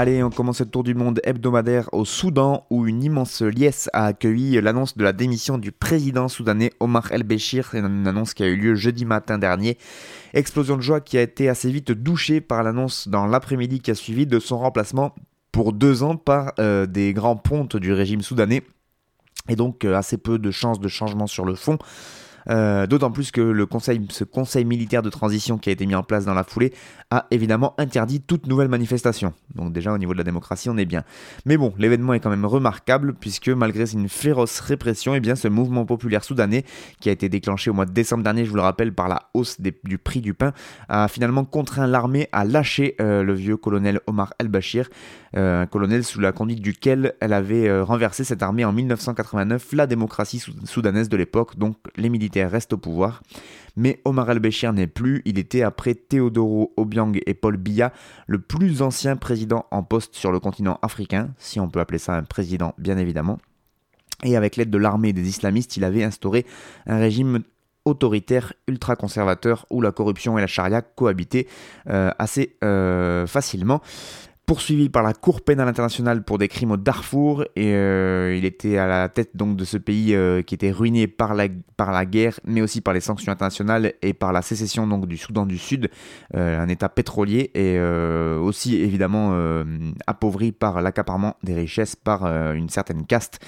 Allez, 0.00 0.22
on 0.22 0.30
commence 0.30 0.60
le 0.60 0.66
tour 0.66 0.84
du 0.84 0.94
monde 0.94 1.20
hebdomadaire 1.24 1.88
au 1.90 2.04
Soudan 2.04 2.64
où 2.70 2.86
une 2.86 3.02
immense 3.02 3.42
liesse 3.42 3.90
a 3.92 4.04
accueilli 4.04 4.60
l'annonce 4.60 4.96
de 4.96 5.02
la 5.02 5.12
démission 5.12 5.58
du 5.58 5.72
président 5.72 6.28
soudanais 6.28 6.70
Omar 6.78 7.10
el-Béchir. 7.10 7.70
C'est 7.72 7.80
une 7.80 8.06
annonce 8.06 8.32
qui 8.32 8.44
a 8.44 8.46
eu 8.46 8.54
lieu 8.54 8.76
jeudi 8.76 9.04
matin 9.04 9.38
dernier. 9.38 9.76
Explosion 10.34 10.76
de 10.76 10.82
joie 10.82 11.00
qui 11.00 11.18
a 11.18 11.22
été 11.22 11.48
assez 11.48 11.68
vite 11.72 11.90
douchée 11.90 12.40
par 12.40 12.62
l'annonce 12.62 13.08
dans 13.08 13.26
l'après-midi 13.26 13.80
qui 13.80 13.90
a 13.90 13.96
suivi 13.96 14.24
de 14.24 14.38
son 14.38 14.58
remplacement 14.58 15.16
pour 15.50 15.72
deux 15.72 16.04
ans 16.04 16.14
par 16.14 16.52
euh, 16.60 16.86
des 16.86 17.12
grands 17.12 17.34
pontes 17.34 17.76
du 17.76 17.92
régime 17.92 18.22
soudanais. 18.22 18.62
Et 19.48 19.56
donc 19.56 19.84
euh, 19.84 19.96
assez 19.96 20.16
peu 20.16 20.38
de 20.38 20.52
chances 20.52 20.78
de 20.78 20.86
changement 20.86 21.26
sur 21.26 21.44
le 21.44 21.56
fond. 21.56 21.76
Euh, 22.50 22.86
d'autant 22.86 23.10
plus 23.10 23.30
que 23.30 23.40
le 23.40 23.66
conseil, 23.66 24.06
ce 24.10 24.24
conseil 24.24 24.64
militaire 24.64 25.02
de 25.02 25.10
transition 25.10 25.58
qui 25.58 25.68
a 25.68 25.72
été 25.72 25.86
mis 25.86 25.94
en 25.94 26.02
place 26.02 26.24
dans 26.24 26.34
la 26.34 26.44
foulée 26.44 26.72
a 27.10 27.26
évidemment 27.30 27.74
interdit 27.78 28.20
toute 28.20 28.46
nouvelle 28.46 28.68
manifestation. 28.68 29.32
Donc 29.54 29.72
déjà 29.72 29.92
au 29.92 29.98
niveau 29.98 30.12
de 30.12 30.18
la 30.18 30.24
démocratie, 30.24 30.68
on 30.68 30.76
est 30.76 30.84
bien. 30.84 31.04
Mais 31.46 31.56
bon, 31.56 31.72
l'événement 31.78 32.14
est 32.14 32.20
quand 32.20 32.30
même 32.30 32.44
remarquable 32.44 33.14
puisque 33.14 33.48
malgré 33.48 33.84
une 33.92 34.08
féroce 34.08 34.60
répression, 34.60 35.14
et 35.14 35.18
eh 35.18 35.20
bien 35.20 35.34
ce 35.34 35.48
mouvement 35.48 35.84
populaire 35.84 36.24
soudanais 36.24 36.64
qui 37.00 37.08
a 37.08 37.12
été 37.12 37.28
déclenché 37.28 37.70
au 37.70 37.74
mois 37.74 37.86
de 37.86 37.92
décembre 37.92 38.24
dernier, 38.24 38.44
je 38.44 38.50
vous 38.50 38.56
le 38.56 38.62
rappelle, 38.62 38.92
par 38.92 39.08
la 39.08 39.30
hausse 39.34 39.58
du 39.60 39.98
prix 39.98 40.20
du 40.20 40.34
pain, 40.34 40.52
a 40.88 41.08
finalement 41.08 41.44
contraint 41.44 41.86
l'armée 41.86 42.28
à 42.32 42.44
lâcher 42.44 42.94
euh, 43.00 43.22
le 43.22 43.34
vieux 43.34 43.56
colonel 43.56 44.00
Omar 44.06 44.34
el-Bashir, 44.38 44.88
euh, 45.36 45.62
un 45.62 45.66
colonel 45.66 46.04
sous 46.04 46.20
la 46.20 46.32
conduite 46.32 46.60
duquel 46.60 47.14
elle 47.20 47.32
avait 47.32 47.80
renversé 47.80 48.24
cette 48.24 48.42
armée 48.42 48.64
en 48.64 48.72
1989, 48.72 49.72
la 49.72 49.86
démocratie 49.86 50.42
soudanaise 50.64 51.08
de 51.08 51.16
l'époque, 51.16 51.56
donc 51.56 51.76
les 51.96 52.08
militaires 52.08 52.27
reste 52.36 52.72
au 52.72 52.78
pouvoir. 52.78 53.22
Mais 53.76 54.00
Omar 54.04 54.28
al-Béchir 54.28 54.72
n'est 54.72 54.88
plus, 54.88 55.22
il 55.24 55.38
était 55.38 55.62
après 55.62 55.94
Teodoro 55.94 56.72
Obiang 56.76 57.12
et 57.26 57.34
Paul 57.34 57.56
Biya 57.56 57.92
le 58.26 58.40
plus 58.40 58.82
ancien 58.82 59.16
président 59.16 59.66
en 59.70 59.82
poste 59.82 60.16
sur 60.16 60.32
le 60.32 60.40
continent 60.40 60.78
africain, 60.82 61.30
si 61.38 61.60
on 61.60 61.68
peut 61.68 61.80
appeler 61.80 61.98
ça 61.98 62.14
un 62.14 62.24
président 62.24 62.74
bien 62.78 62.98
évidemment. 62.98 63.38
Et 64.24 64.36
avec 64.36 64.56
l'aide 64.56 64.70
de 64.70 64.78
l'armée 64.78 65.12
des 65.12 65.28
islamistes, 65.28 65.76
il 65.76 65.84
avait 65.84 66.02
instauré 66.02 66.44
un 66.86 66.98
régime 66.98 67.44
autoritaire 67.84 68.52
ultra-conservateur 68.66 69.66
où 69.70 69.80
la 69.80 69.92
corruption 69.92 70.36
et 70.38 70.40
la 70.40 70.46
charia 70.46 70.82
cohabitaient 70.82 71.46
euh, 71.88 72.10
assez 72.18 72.56
euh, 72.62 73.26
facilement 73.26 73.80
poursuivi 74.48 74.88
par 74.88 75.02
la 75.02 75.12
Cour 75.12 75.42
pénale 75.42 75.68
internationale 75.68 76.24
pour 76.24 76.38
des 76.38 76.48
crimes 76.48 76.70
au 76.70 76.78
Darfour 76.78 77.44
et 77.54 77.74
euh, 77.74 78.34
il 78.34 78.46
était 78.46 78.78
à 78.78 78.86
la 78.86 79.10
tête 79.10 79.36
donc 79.36 79.56
de 79.56 79.64
ce 79.66 79.76
pays 79.76 80.14
euh, 80.14 80.40
qui 80.40 80.54
était 80.54 80.70
ruiné 80.70 81.06
par 81.06 81.34
la, 81.34 81.48
guerre 82.06 82.40
mais 82.44 82.62
aussi 82.62 82.80
par 82.80 82.94
les 82.94 83.00
sanctions 83.00 83.30
internationales 83.30 83.92
et 84.00 84.14
par 84.14 84.32
la 84.32 84.40
sécession 84.40 84.86
du 85.00 85.18
Soudan 85.18 85.44
du 85.44 85.58
Sud, 85.58 85.90
euh, 86.34 86.58
un 86.58 86.68
état 86.68 86.88
pétrolier 86.88 87.50
et 87.54 87.78
aussi 87.78 88.76
évidemment 88.76 89.38
appauvri 90.06 90.52
par 90.52 90.80
l'accaparement 90.80 91.36
des 91.42 91.54
richesses 91.54 91.94
par 91.94 92.24
une 92.54 92.70
certaine 92.70 93.04
caste 93.04 93.40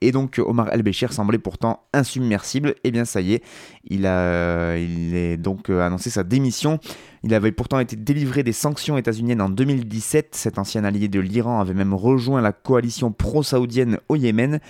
et 0.00 0.10
donc 0.10 0.40
Omar 0.44 0.72
El-Béchir 0.72 1.12
semblait 1.12 1.38
pourtant 1.38 1.84
insubmersible 1.92 2.74
et 2.82 2.90
bien 2.90 3.04
ça 3.04 3.20
y 3.20 3.34
est, 3.34 3.44
il 3.84 4.06
a 4.06 4.76
il 4.76 5.14
est 5.14 5.36
donc 5.36 5.70
annoncé 5.70 6.10
sa 6.10 6.24
démission. 6.24 6.80
Il 7.24 7.34
avait 7.34 7.52
pourtant 7.52 7.80
été 7.80 7.96
délivré 7.96 8.42
des 8.42 8.52
sanctions 8.52 8.96
états-uniennes 8.96 9.40
en 9.40 9.48
2017 9.48 10.28
cet 10.32 10.58
ancien 10.58 10.84
allié 10.84 11.08
de 11.08 11.20
l'Iran, 11.20 11.60
avait 11.60 11.74
même 11.74 11.94
rejoint 11.94 12.40
la 12.40 12.52
coalition 12.52 13.12
pro-saoudienne 13.12 13.98
au 14.08 14.16
Yémen. 14.16 14.60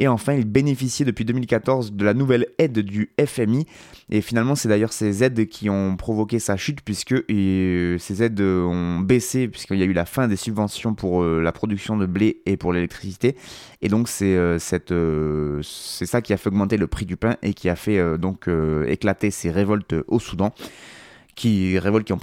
Et 0.00 0.06
enfin, 0.06 0.34
il 0.34 0.44
bénéficiait 0.44 1.04
depuis 1.04 1.24
2014 1.24 1.92
de 1.92 2.04
la 2.04 2.14
nouvelle 2.14 2.46
aide 2.58 2.78
du 2.78 3.10
FMI. 3.20 3.66
Et 4.10 4.20
finalement, 4.20 4.54
c'est 4.54 4.68
d'ailleurs 4.68 4.92
ces 4.92 5.24
aides 5.24 5.48
qui 5.48 5.68
ont 5.68 5.96
provoqué 5.96 6.38
sa 6.38 6.56
chute, 6.56 6.82
puisque 6.82 7.14
euh, 7.30 7.98
ces 7.98 8.22
aides 8.22 8.40
ont 8.40 9.00
baissé, 9.00 9.48
puisqu'il 9.48 9.78
y 9.78 9.82
a 9.82 9.86
eu 9.86 9.92
la 9.92 10.04
fin 10.04 10.28
des 10.28 10.36
subventions 10.36 10.94
pour 10.94 11.22
euh, 11.22 11.40
la 11.42 11.50
production 11.50 11.96
de 11.96 12.06
blé 12.06 12.40
et 12.46 12.56
pour 12.56 12.72
l'électricité. 12.72 13.36
Et 13.82 13.88
donc, 13.88 14.08
c'est 14.08 14.36
euh, 14.36 14.58
c'est 15.62 16.06
ça 16.06 16.22
qui 16.22 16.32
a 16.32 16.36
fait 16.36 16.48
augmenter 16.48 16.76
le 16.76 16.86
prix 16.86 17.06
du 17.06 17.16
pain 17.16 17.36
et 17.42 17.52
qui 17.52 17.68
a 17.68 17.76
fait 17.76 18.18
donc 18.18 18.48
éclater 18.86 19.30
ces 19.30 19.50
révoltes 19.50 19.94
au 20.06 20.20
Soudan. 20.20 20.52
Qui, 21.38 21.78
qui 22.04 22.12
ont, 22.12 22.18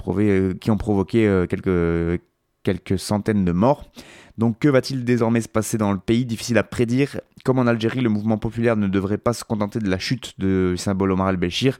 qui 0.60 0.70
ont 0.70 0.76
provoqué 0.76 1.46
quelques, 1.48 2.98
centaines 2.98 3.46
de 3.46 3.52
morts. 3.52 3.90
Donc 4.36 4.58
que 4.58 4.68
va-t-il 4.68 5.04
désormais 5.04 5.40
se 5.40 5.48
passer 5.48 5.78
dans 5.78 5.90
le 5.90 5.98
pays? 5.98 6.26
Difficile 6.26 6.58
à 6.58 6.62
prédire. 6.62 7.18
Comme 7.42 7.58
en 7.58 7.66
Algérie, 7.66 8.02
le 8.02 8.10
mouvement 8.10 8.36
populaire 8.36 8.76
ne 8.76 8.88
devrait 8.88 9.16
pas 9.16 9.32
se 9.32 9.42
contenter 9.42 9.78
de 9.78 9.88
la 9.88 9.98
chute 9.98 10.34
de 10.38 10.74
symbole 10.76 11.12
Omar 11.12 11.30
el-Béchir. 11.30 11.78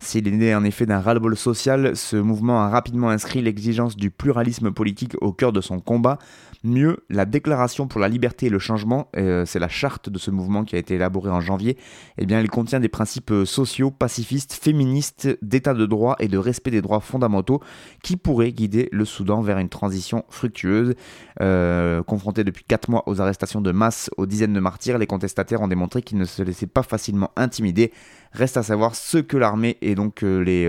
S'il 0.00 0.26
est 0.26 0.30
né 0.30 0.54
en 0.54 0.64
effet 0.64 0.86
d'un 0.86 1.00
ras-le-bol 1.00 1.36
social, 1.36 1.94
ce 1.94 2.16
mouvement 2.16 2.62
a 2.62 2.70
rapidement 2.70 3.10
inscrit 3.10 3.42
l'exigence 3.42 3.94
du 3.94 4.10
pluralisme 4.10 4.70
politique 4.70 5.14
au 5.20 5.32
cœur 5.32 5.52
de 5.52 5.60
son 5.60 5.80
combat 5.80 6.16
Mieux, 6.64 7.04
la 7.08 7.24
déclaration 7.24 7.86
pour 7.86 8.00
la 8.00 8.08
liberté 8.08 8.46
et 8.46 8.50
le 8.50 8.58
changement, 8.58 9.08
euh, 9.16 9.44
c'est 9.46 9.60
la 9.60 9.68
charte 9.68 10.08
de 10.08 10.18
ce 10.18 10.32
mouvement 10.32 10.64
qui 10.64 10.74
a 10.74 10.78
été 10.78 10.94
élaborée 10.94 11.30
en 11.30 11.40
janvier, 11.40 11.76
eh 12.18 12.26
bien, 12.26 12.40
elle 12.40 12.50
contient 12.50 12.80
des 12.80 12.88
principes 12.88 13.32
sociaux, 13.44 13.92
pacifistes, 13.92 14.52
féministes, 14.54 15.38
d'état 15.40 15.72
de 15.72 15.86
droit 15.86 16.16
et 16.18 16.26
de 16.26 16.36
respect 16.36 16.72
des 16.72 16.82
droits 16.82 17.00
fondamentaux 17.00 17.60
qui 18.02 18.16
pourraient 18.16 18.52
guider 18.52 18.88
le 18.90 19.04
Soudan 19.04 19.40
vers 19.40 19.58
une 19.58 19.68
transition 19.68 20.24
fructueuse. 20.30 20.94
Euh, 21.40 22.02
confrontés 22.02 22.42
depuis 22.42 22.64
4 22.64 22.90
mois 22.90 23.08
aux 23.08 23.20
arrestations 23.20 23.60
de 23.60 23.70
masse, 23.70 24.10
aux 24.16 24.26
dizaines 24.26 24.52
de 24.52 24.60
martyrs, 24.60 24.98
les 24.98 25.06
contestataires 25.06 25.62
ont 25.62 25.68
démontré 25.68 26.02
qu'ils 26.02 26.18
ne 26.18 26.24
se 26.24 26.42
laissaient 26.42 26.66
pas 26.66 26.82
facilement 26.82 27.30
intimider. 27.36 27.92
Reste 28.32 28.56
à 28.56 28.64
savoir 28.64 28.96
ce 28.96 29.18
que 29.18 29.36
l'armée 29.36 29.78
et 29.80 29.94
donc 29.94 30.24
euh, 30.24 30.40
les 30.40 30.66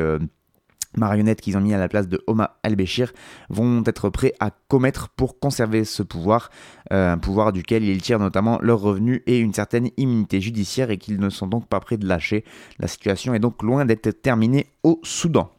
marionnettes 0.99 1.41
qu'ils 1.41 1.57
ont 1.57 1.61
mis 1.61 1.73
à 1.73 1.77
la 1.77 1.87
place 1.87 2.07
de 2.07 2.23
Omar 2.27 2.55
el-Béchir 2.63 3.13
vont 3.49 3.83
être 3.85 4.09
prêts 4.09 4.33
à 4.39 4.51
commettre 4.67 5.09
pour 5.09 5.39
conserver 5.39 5.85
ce 5.85 6.03
pouvoir, 6.03 6.51
euh, 6.91 7.13
un 7.13 7.17
pouvoir 7.17 7.51
duquel 7.51 7.83
ils 7.83 8.01
tirent 8.01 8.19
notamment 8.19 8.59
leurs 8.61 8.81
revenus 8.81 9.21
et 9.25 9.39
une 9.39 9.53
certaine 9.53 9.89
immunité 9.97 10.41
judiciaire 10.41 10.91
et 10.91 10.97
qu'ils 10.97 11.19
ne 11.19 11.29
sont 11.29 11.47
donc 11.47 11.67
pas 11.67 11.79
prêts 11.79 11.97
de 11.97 12.07
lâcher. 12.07 12.43
La 12.77 12.87
situation 12.87 13.33
est 13.33 13.39
donc 13.39 13.63
loin 13.63 13.85
d'être 13.85 14.09
terminée 14.11 14.67
au 14.83 14.99
Soudan. 15.03 15.51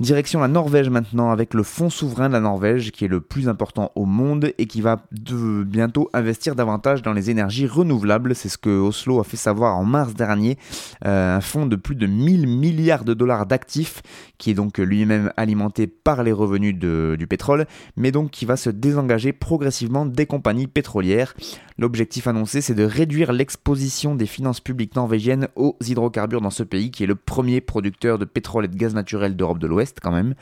Direction 0.00 0.38
la 0.38 0.46
Norvège 0.46 0.90
maintenant 0.90 1.32
avec 1.32 1.54
le 1.54 1.64
fonds 1.64 1.90
souverain 1.90 2.28
de 2.28 2.34
la 2.34 2.38
Norvège 2.38 2.92
qui 2.92 3.04
est 3.04 3.08
le 3.08 3.20
plus 3.20 3.48
important 3.48 3.90
au 3.96 4.04
monde 4.04 4.52
et 4.56 4.66
qui 4.66 4.80
va 4.80 5.02
bientôt 5.10 6.08
investir 6.12 6.54
davantage 6.54 7.02
dans 7.02 7.12
les 7.12 7.30
énergies 7.30 7.66
renouvelables. 7.66 8.36
C'est 8.36 8.48
ce 8.48 8.58
que 8.58 8.70
Oslo 8.70 9.18
a 9.18 9.24
fait 9.24 9.36
savoir 9.36 9.76
en 9.76 9.84
mars 9.84 10.14
dernier. 10.14 10.56
Euh, 11.04 11.36
un 11.36 11.40
fonds 11.40 11.66
de 11.66 11.74
plus 11.74 11.96
de 11.96 12.06
1000 12.06 12.46
milliards 12.46 13.02
de 13.02 13.12
dollars 13.12 13.46
d'actifs 13.46 14.02
qui 14.38 14.52
est 14.52 14.54
donc 14.54 14.78
lui-même 14.78 15.32
alimenté 15.36 15.88
par 15.88 16.22
les 16.22 16.32
revenus 16.32 16.76
du 16.76 17.26
pétrole 17.26 17.66
mais 17.96 18.12
donc 18.12 18.30
qui 18.30 18.44
va 18.44 18.56
se 18.56 18.70
désengager 18.70 19.32
progressivement 19.32 20.06
des 20.06 20.26
compagnies 20.26 20.68
pétrolières. 20.68 21.34
L'objectif 21.78 22.26
annoncé, 22.26 22.60
c'est 22.60 22.74
de 22.74 22.82
réduire 22.82 23.32
l'exposition 23.32 24.16
des 24.16 24.26
finances 24.26 24.60
publiques 24.60 24.96
norvégiennes 24.96 25.46
aux 25.54 25.76
hydrocarbures 25.80 26.40
dans 26.40 26.50
ce 26.50 26.64
pays 26.64 26.90
qui 26.90 27.04
est 27.04 27.06
le 27.06 27.14
premier 27.14 27.60
producteur 27.60 28.18
de 28.18 28.24
pétrole 28.24 28.64
et 28.64 28.68
de 28.68 28.76
gaz 28.76 28.94
naturel 28.94 29.36
d'Europe 29.36 29.60
de 29.60 29.68
l'Ouest 29.68 29.98
quand 30.02 30.10
même. 30.10 30.34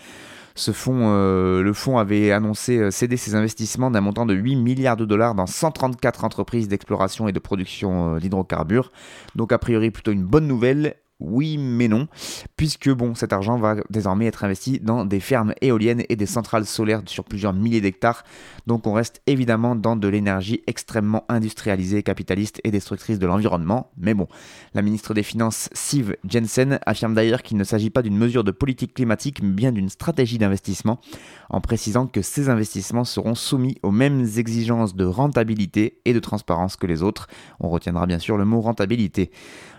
Ce 0.54 0.70
fonds, 0.70 1.10
euh, 1.12 1.62
le 1.62 1.74
fonds 1.74 1.98
avait 1.98 2.32
annoncé 2.32 2.78
euh, 2.78 2.90
céder 2.90 3.18
ses 3.18 3.34
investissements 3.34 3.90
d'un 3.90 4.00
montant 4.00 4.24
de 4.24 4.32
8 4.32 4.56
milliards 4.56 4.96
de 4.96 5.04
dollars 5.04 5.34
dans 5.34 5.46
134 5.46 6.24
entreprises 6.24 6.68
d'exploration 6.68 7.28
et 7.28 7.32
de 7.32 7.38
production 7.38 8.14
euh, 8.14 8.18
d'hydrocarbures. 8.18 8.90
Donc 9.34 9.52
a 9.52 9.58
priori 9.58 9.90
plutôt 9.90 10.12
une 10.12 10.24
bonne 10.24 10.46
nouvelle 10.46 10.96
oui, 11.18 11.56
mais 11.56 11.88
non, 11.88 12.08
puisque 12.56 12.90
bon, 12.90 13.14
cet 13.14 13.32
argent 13.32 13.58
va 13.58 13.76
désormais 13.88 14.26
être 14.26 14.44
investi 14.44 14.80
dans 14.80 15.06
des 15.06 15.20
fermes 15.20 15.54
éoliennes 15.62 16.02
et 16.10 16.16
des 16.16 16.26
centrales 16.26 16.66
solaires 16.66 17.02
sur 17.06 17.24
plusieurs 17.24 17.54
milliers 17.54 17.80
d'hectares. 17.80 18.22
Donc 18.66 18.86
on 18.86 18.92
reste 18.92 19.22
évidemment 19.26 19.76
dans 19.76 19.96
de 19.96 20.08
l'énergie 20.08 20.62
extrêmement 20.66 21.24
industrialisée, 21.30 22.02
capitaliste 22.02 22.60
et 22.64 22.70
destructrice 22.70 23.18
de 23.18 23.26
l'environnement. 23.26 23.90
Mais 23.96 24.12
bon, 24.12 24.28
la 24.74 24.82
ministre 24.82 25.14
des 25.14 25.22
Finances, 25.22 25.70
Siv 25.72 26.16
Jensen, 26.28 26.78
affirme 26.84 27.14
d'ailleurs 27.14 27.42
qu'il 27.42 27.56
ne 27.56 27.64
s'agit 27.64 27.90
pas 27.90 28.02
d'une 28.02 28.18
mesure 28.18 28.44
de 28.44 28.50
politique 28.50 28.92
climatique, 28.92 29.40
mais 29.42 29.54
bien 29.54 29.72
d'une 29.72 29.88
stratégie 29.88 30.36
d'investissement, 30.36 31.00
en 31.48 31.60
précisant 31.60 32.06
que 32.06 32.22
ces 32.22 32.48
investissements 32.48 33.04
seront 33.04 33.34
soumis 33.34 33.76
aux 33.82 33.90
mêmes 33.90 34.26
exigences 34.36 34.94
de 34.94 35.04
rentabilité 35.04 36.00
et 36.04 36.12
de 36.12 36.20
transparence 36.20 36.76
que 36.76 36.86
les 36.86 37.02
autres. 37.02 37.28
On 37.60 37.68
retiendra 37.68 38.06
bien 38.06 38.18
sûr 38.18 38.36
le 38.36 38.44
mot 38.44 38.60
rentabilité. 38.60 39.30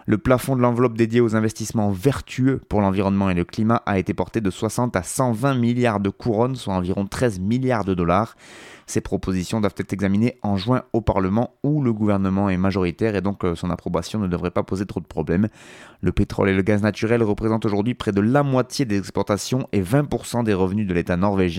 Le 0.09 0.17
plafond 0.17 0.55
de 0.55 0.61
l'enveloppe 0.61 0.95
dédiée 0.95 1.19
aux 1.19 1.35
investissements 1.35 1.91
vertueux 1.91 2.61
pour 2.69 2.79
l'environnement 2.79 3.29
et 3.29 3.33
le 3.33 3.43
climat 3.43 3.83
a 3.85 3.99
été 3.99 4.13
porté 4.13 4.39
de 4.39 4.49
60 4.49 4.95
à 4.95 5.03
120 5.03 5.55
milliards 5.55 5.99
de 5.99 6.09
couronnes, 6.09 6.55
soit 6.55 6.75
environ 6.75 7.05
13 7.05 7.41
milliards 7.41 7.83
de 7.83 7.93
dollars. 7.93 8.37
Ces 8.85 9.01
propositions 9.01 9.59
doivent 9.59 9.75
être 9.75 9.91
examinées 9.91 10.37
en 10.43 10.55
juin 10.55 10.83
au 10.93 11.01
Parlement 11.01 11.55
où 11.61 11.83
le 11.83 11.91
gouvernement 11.91 12.49
est 12.49 12.55
majoritaire 12.55 13.17
et 13.17 13.21
donc 13.21 13.43
euh, 13.43 13.53
son 13.53 13.69
approbation 13.69 14.17
ne 14.17 14.27
devrait 14.27 14.51
pas 14.51 14.63
poser 14.63 14.85
trop 14.85 15.01
de 15.01 15.05
problèmes. 15.05 15.49
Le 15.99 16.13
pétrole 16.13 16.47
et 16.47 16.55
le 16.55 16.61
gaz 16.61 16.81
naturel 16.81 17.21
représentent 17.21 17.65
aujourd'hui 17.65 17.93
près 17.93 18.13
de 18.13 18.21
la 18.21 18.43
moitié 18.43 18.85
des 18.85 18.97
exportations 18.97 19.67
et 19.73 19.81
20% 19.81 20.45
des 20.45 20.53
revenus 20.53 20.87
de 20.87 20.93
l'État 20.93 21.17
norvégien 21.17 21.56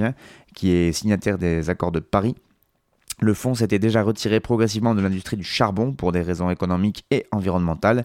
qui 0.54 0.70
est 0.70 0.92
signataire 0.92 1.38
des 1.38 1.70
accords 1.70 1.92
de 1.92 2.00
Paris. 2.00 2.34
Le 3.20 3.34
fonds 3.34 3.54
s'était 3.54 3.80
déjà 3.80 4.02
retiré 4.02 4.38
progressivement 4.38 4.94
de 4.94 5.00
l'industrie 5.00 5.36
du 5.36 5.44
charbon 5.44 5.92
pour 5.92 6.12
des 6.12 6.22
raisons 6.22 6.50
économiques 6.50 7.04
et 7.10 7.26
environnementales. 7.32 8.04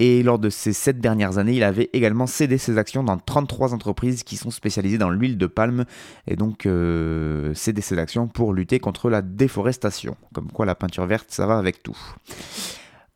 Et 0.00 0.22
lors 0.22 0.38
de 0.38 0.48
ces 0.48 0.72
sept 0.72 1.00
dernières 1.00 1.38
années, 1.38 1.54
il 1.54 1.64
avait 1.64 1.90
également 1.92 2.26
cédé 2.26 2.56
ses 2.56 2.78
actions 2.78 3.02
dans 3.02 3.18
33 3.18 3.74
entreprises 3.74 4.22
qui 4.22 4.36
sont 4.36 4.50
spécialisées 4.50 4.96
dans 4.96 5.10
l'huile 5.10 5.36
de 5.36 5.46
palme 5.46 5.84
et 6.28 6.36
donc 6.36 6.66
euh, 6.66 7.52
cédé 7.54 7.82
ses 7.82 7.98
actions 7.98 8.28
pour 8.28 8.52
lutter 8.52 8.78
contre 8.78 9.10
la 9.10 9.22
déforestation. 9.22 10.16
Comme 10.32 10.52
quoi 10.52 10.66
la 10.66 10.76
peinture 10.76 11.04
verte, 11.06 11.30
ça 11.30 11.46
va 11.46 11.58
avec 11.58 11.82
tout. 11.82 11.98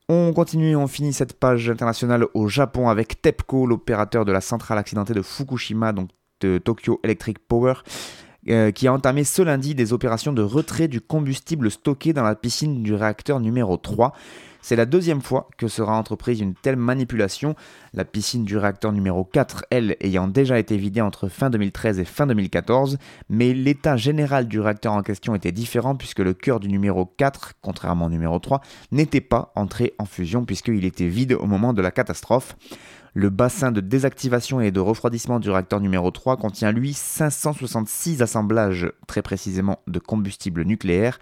On 0.08 0.32
continue, 0.32 0.74
on 0.74 0.88
finit 0.88 1.12
cette 1.12 1.38
page 1.38 1.70
internationale 1.70 2.26
au 2.34 2.48
Japon 2.48 2.88
avec 2.88 3.22
TEPCO, 3.22 3.66
l'opérateur 3.66 4.24
de 4.24 4.32
la 4.32 4.40
centrale 4.40 4.76
accidentée 4.76 5.14
de 5.14 5.22
Fukushima, 5.22 5.92
donc 5.92 6.10
Tokyo 6.58 7.00
Electric 7.02 7.38
Power. 7.38 7.74
Euh, 8.48 8.72
qui 8.72 8.88
a 8.88 8.92
entamé 8.92 9.22
ce 9.22 9.40
lundi 9.40 9.76
des 9.76 9.92
opérations 9.92 10.32
de 10.32 10.42
retrait 10.42 10.88
du 10.88 11.00
combustible 11.00 11.70
stocké 11.70 12.12
dans 12.12 12.24
la 12.24 12.34
piscine 12.34 12.82
du 12.82 12.92
réacteur 12.92 13.38
numéro 13.38 13.76
3. 13.76 14.12
C'est 14.62 14.74
la 14.74 14.84
deuxième 14.84 15.20
fois 15.20 15.48
que 15.58 15.68
sera 15.68 15.96
entreprise 15.96 16.40
une 16.40 16.54
telle 16.54 16.74
manipulation, 16.74 17.54
la 17.94 18.04
piscine 18.04 18.44
du 18.44 18.56
réacteur 18.56 18.90
numéro 18.90 19.22
4, 19.22 19.66
elle, 19.70 19.96
ayant 20.00 20.26
déjà 20.26 20.58
été 20.58 20.76
vidée 20.76 21.00
entre 21.00 21.28
fin 21.28 21.50
2013 21.50 22.00
et 22.00 22.04
fin 22.04 22.26
2014, 22.26 22.98
mais 23.28 23.54
l'état 23.54 23.96
général 23.96 24.48
du 24.48 24.58
réacteur 24.58 24.92
en 24.92 25.02
question 25.02 25.36
était 25.36 25.52
différent 25.52 25.94
puisque 25.94 26.18
le 26.18 26.34
cœur 26.34 26.58
du 26.58 26.66
numéro 26.68 27.06
4, 27.06 27.54
contrairement 27.60 28.06
au 28.06 28.10
numéro 28.10 28.40
3, 28.40 28.60
n'était 28.90 29.20
pas 29.20 29.52
entré 29.54 29.94
en 29.98 30.04
fusion 30.04 30.44
puisqu'il 30.44 30.84
était 30.84 31.06
vide 31.06 31.34
au 31.34 31.46
moment 31.46 31.72
de 31.72 31.82
la 31.82 31.92
catastrophe. 31.92 32.56
Le 33.14 33.28
bassin 33.28 33.72
de 33.72 33.82
désactivation 33.82 34.62
et 34.62 34.70
de 34.70 34.80
refroidissement 34.80 35.38
du 35.38 35.50
réacteur 35.50 35.80
numéro 35.80 36.10
3 36.10 36.38
contient 36.38 36.72
lui 36.72 36.94
566 36.94 38.22
assemblages 38.22 38.90
très 39.06 39.20
précisément 39.20 39.80
de 39.86 39.98
combustible 39.98 40.64
nucléaire, 40.64 41.18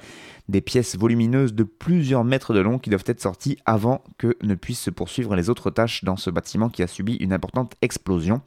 des 0.48 0.60
pièces 0.60 0.96
volumineuses 0.96 1.52
de 1.52 1.64
plusieurs 1.64 2.22
mètres 2.22 2.54
de 2.54 2.60
long 2.60 2.78
qui 2.78 2.90
doivent 2.90 3.02
être 3.06 3.20
sorties 3.20 3.58
avant 3.66 4.04
que 4.18 4.36
ne 4.40 4.54
puissent 4.54 4.82
se 4.82 4.90
poursuivre 4.90 5.34
les 5.34 5.50
autres 5.50 5.70
tâches 5.70 6.04
dans 6.04 6.16
ce 6.16 6.30
bâtiment 6.30 6.68
qui 6.68 6.84
a 6.84 6.86
subi 6.86 7.14
une 7.14 7.32
importante 7.32 7.74
explosion. 7.82 8.40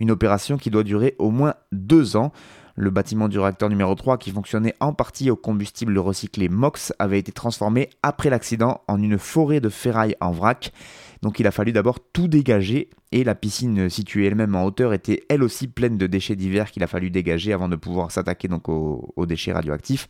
Une 0.00 0.10
opération 0.10 0.56
qui 0.56 0.70
doit 0.70 0.82
durer 0.82 1.16
au 1.18 1.30
moins 1.30 1.56
deux 1.72 2.16
ans. 2.16 2.32
Le 2.80 2.88
bâtiment 2.88 3.28
du 3.28 3.38
réacteur 3.38 3.68
numéro 3.68 3.94
3, 3.94 4.16
qui 4.16 4.30
fonctionnait 4.30 4.74
en 4.80 4.94
partie 4.94 5.30
au 5.30 5.36
combustible 5.36 5.98
recyclé 5.98 6.48
MOX, 6.48 6.94
avait 6.98 7.18
été 7.18 7.30
transformé 7.30 7.90
après 8.02 8.30
l'accident 8.30 8.80
en 8.88 9.02
une 9.02 9.18
forêt 9.18 9.60
de 9.60 9.68
ferraille 9.68 10.16
en 10.22 10.30
vrac. 10.30 10.72
Donc 11.20 11.38
il 11.40 11.46
a 11.46 11.50
fallu 11.50 11.72
d'abord 11.72 11.98
tout 12.00 12.26
dégager 12.26 12.88
et 13.12 13.22
la 13.22 13.34
piscine 13.34 13.90
située 13.90 14.24
elle-même 14.24 14.54
en 14.54 14.64
hauteur 14.64 14.94
était 14.94 15.24
elle 15.28 15.42
aussi 15.42 15.68
pleine 15.68 15.98
de 15.98 16.06
déchets 16.06 16.36
divers 16.36 16.70
qu'il 16.70 16.82
a 16.82 16.86
fallu 16.86 17.10
dégager 17.10 17.52
avant 17.52 17.68
de 17.68 17.76
pouvoir 17.76 18.10
s'attaquer 18.12 18.48
donc 18.48 18.70
aux, 18.70 19.26
déchets 19.26 19.52
radioactifs. 19.52 20.08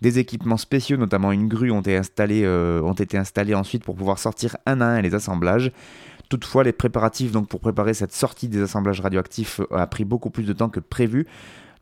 Des 0.00 0.20
équipements 0.20 0.56
spéciaux, 0.56 0.96
notamment 0.96 1.32
une 1.32 1.48
grue, 1.48 1.72
ont 1.72 1.80
été, 1.80 1.96
installés, 1.96 2.44
euh, 2.44 2.80
ont 2.82 2.92
été 2.92 3.18
installés 3.18 3.56
ensuite 3.56 3.82
pour 3.82 3.96
pouvoir 3.96 4.20
sortir 4.20 4.56
un 4.66 4.80
à 4.80 4.86
un 4.86 5.02
les 5.02 5.16
assemblages. 5.16 5.72
Toutefois, 6.28 6.62
les 6.62 6.72
préparatifs 6.72 7.32
donc 7.32 7.48
pour 7.48 7.58
préparer 7.58 7.92
cette 7.92 8.12
sortie 8.12 8.46
des 8.46 8.62
assemblages 8.62 9.00
radioactifs 9.00 9.60
a 9.72 9.88
pris 9.88 10.04
beaucoup 10.04 10.30
plus 10.30 10.44
de 10.44 10.52
temps 10.52 10.68
que 10.68 10.78
prévu. 10.78 11.26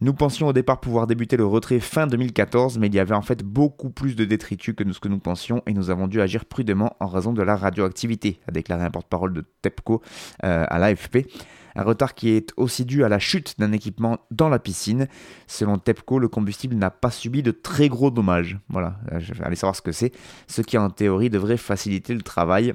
Nous 0.02 0.14
pensions 0.14 0.48
au 0.48 0.52
départ 0.52 0.80
pouvoir 0.80 1.06
débuter 1.06 1.36
le 1.36 1.46
retrait 1.46 1.78
fin 1.78 2.08
2014, 2.08 2.76
mais 2.76 2.88
il 2.88 2.94
y 2.96 2.98
avait 2.98 3.14
en 3.14 3.22
fait 3.22 3.44
beaucoup 3.44 3.88
plus 3.88 4.16
de 4.16 4.24
détritus 4.24 4.74
que 4.74 4.92
ce 4.92 4.98
que 4.98 5.06
nous 5.06 5.20
pensions 5.20 5.62
et 5.64 5.72
nous 5.72 5.90
avons 5.90 6.08
dû 6.08 6.20
agir 6.20 6.44
prudemment 6.44 6.96
en 6.98 7.06
raison 7.06 7.32
de 7.32 7.40
la 7.40 7.54
radioactivité, 7.54 8.40
a 8.48 8.50
déclaré 8.50 8.82
un 8.82 8.90
porte-parole 8.90 9.32
de 9.32 9.44
TEPCO 9.62 10.02
euh, 10.42 10.64
à 10.68 10.78
l'AFP. 10.80 11.28
Un 11.76 11.84
retard 11.84 12.14
qui 12.14 12.30
est 12.30 12.52
aussi 12.56 12.84
dû 12.84 13.04
à 13.04 13.08
la 13.08 13.20
chute 13.20 13.54
d'un 13.60 13.70
équipement 13.70 14.18
dans 14.32 14.48
la 14.48 14.58
piscine. 14.58 15.06
Selon 15.46 15.78
TEPCO, 15.78 16.18
le 16.18 16.26
combustible 16.26 16.74
n'a 16.74 16.90
pas 16.90 17.12
subi 17.12 17.44
de 17.44 17.52
très 17.52 17.88
gros 17.88 18.10
dommages. 18.10 18.58
Voilà, 18.70 18.98
allez 19.44 19.54
savoir 19.54 19.76
ce 19.76 19.82
que 19.82 19.92
c'est, 19.92 20.10
ce 20.48 20.62
qui 20.62 20.78
en 20.78 20.90
théorie 20.90 21.30
devrait 21.30 21.56
faciliter 21.56 22.12
le 22.12 22.22
travail. 22.22 22.74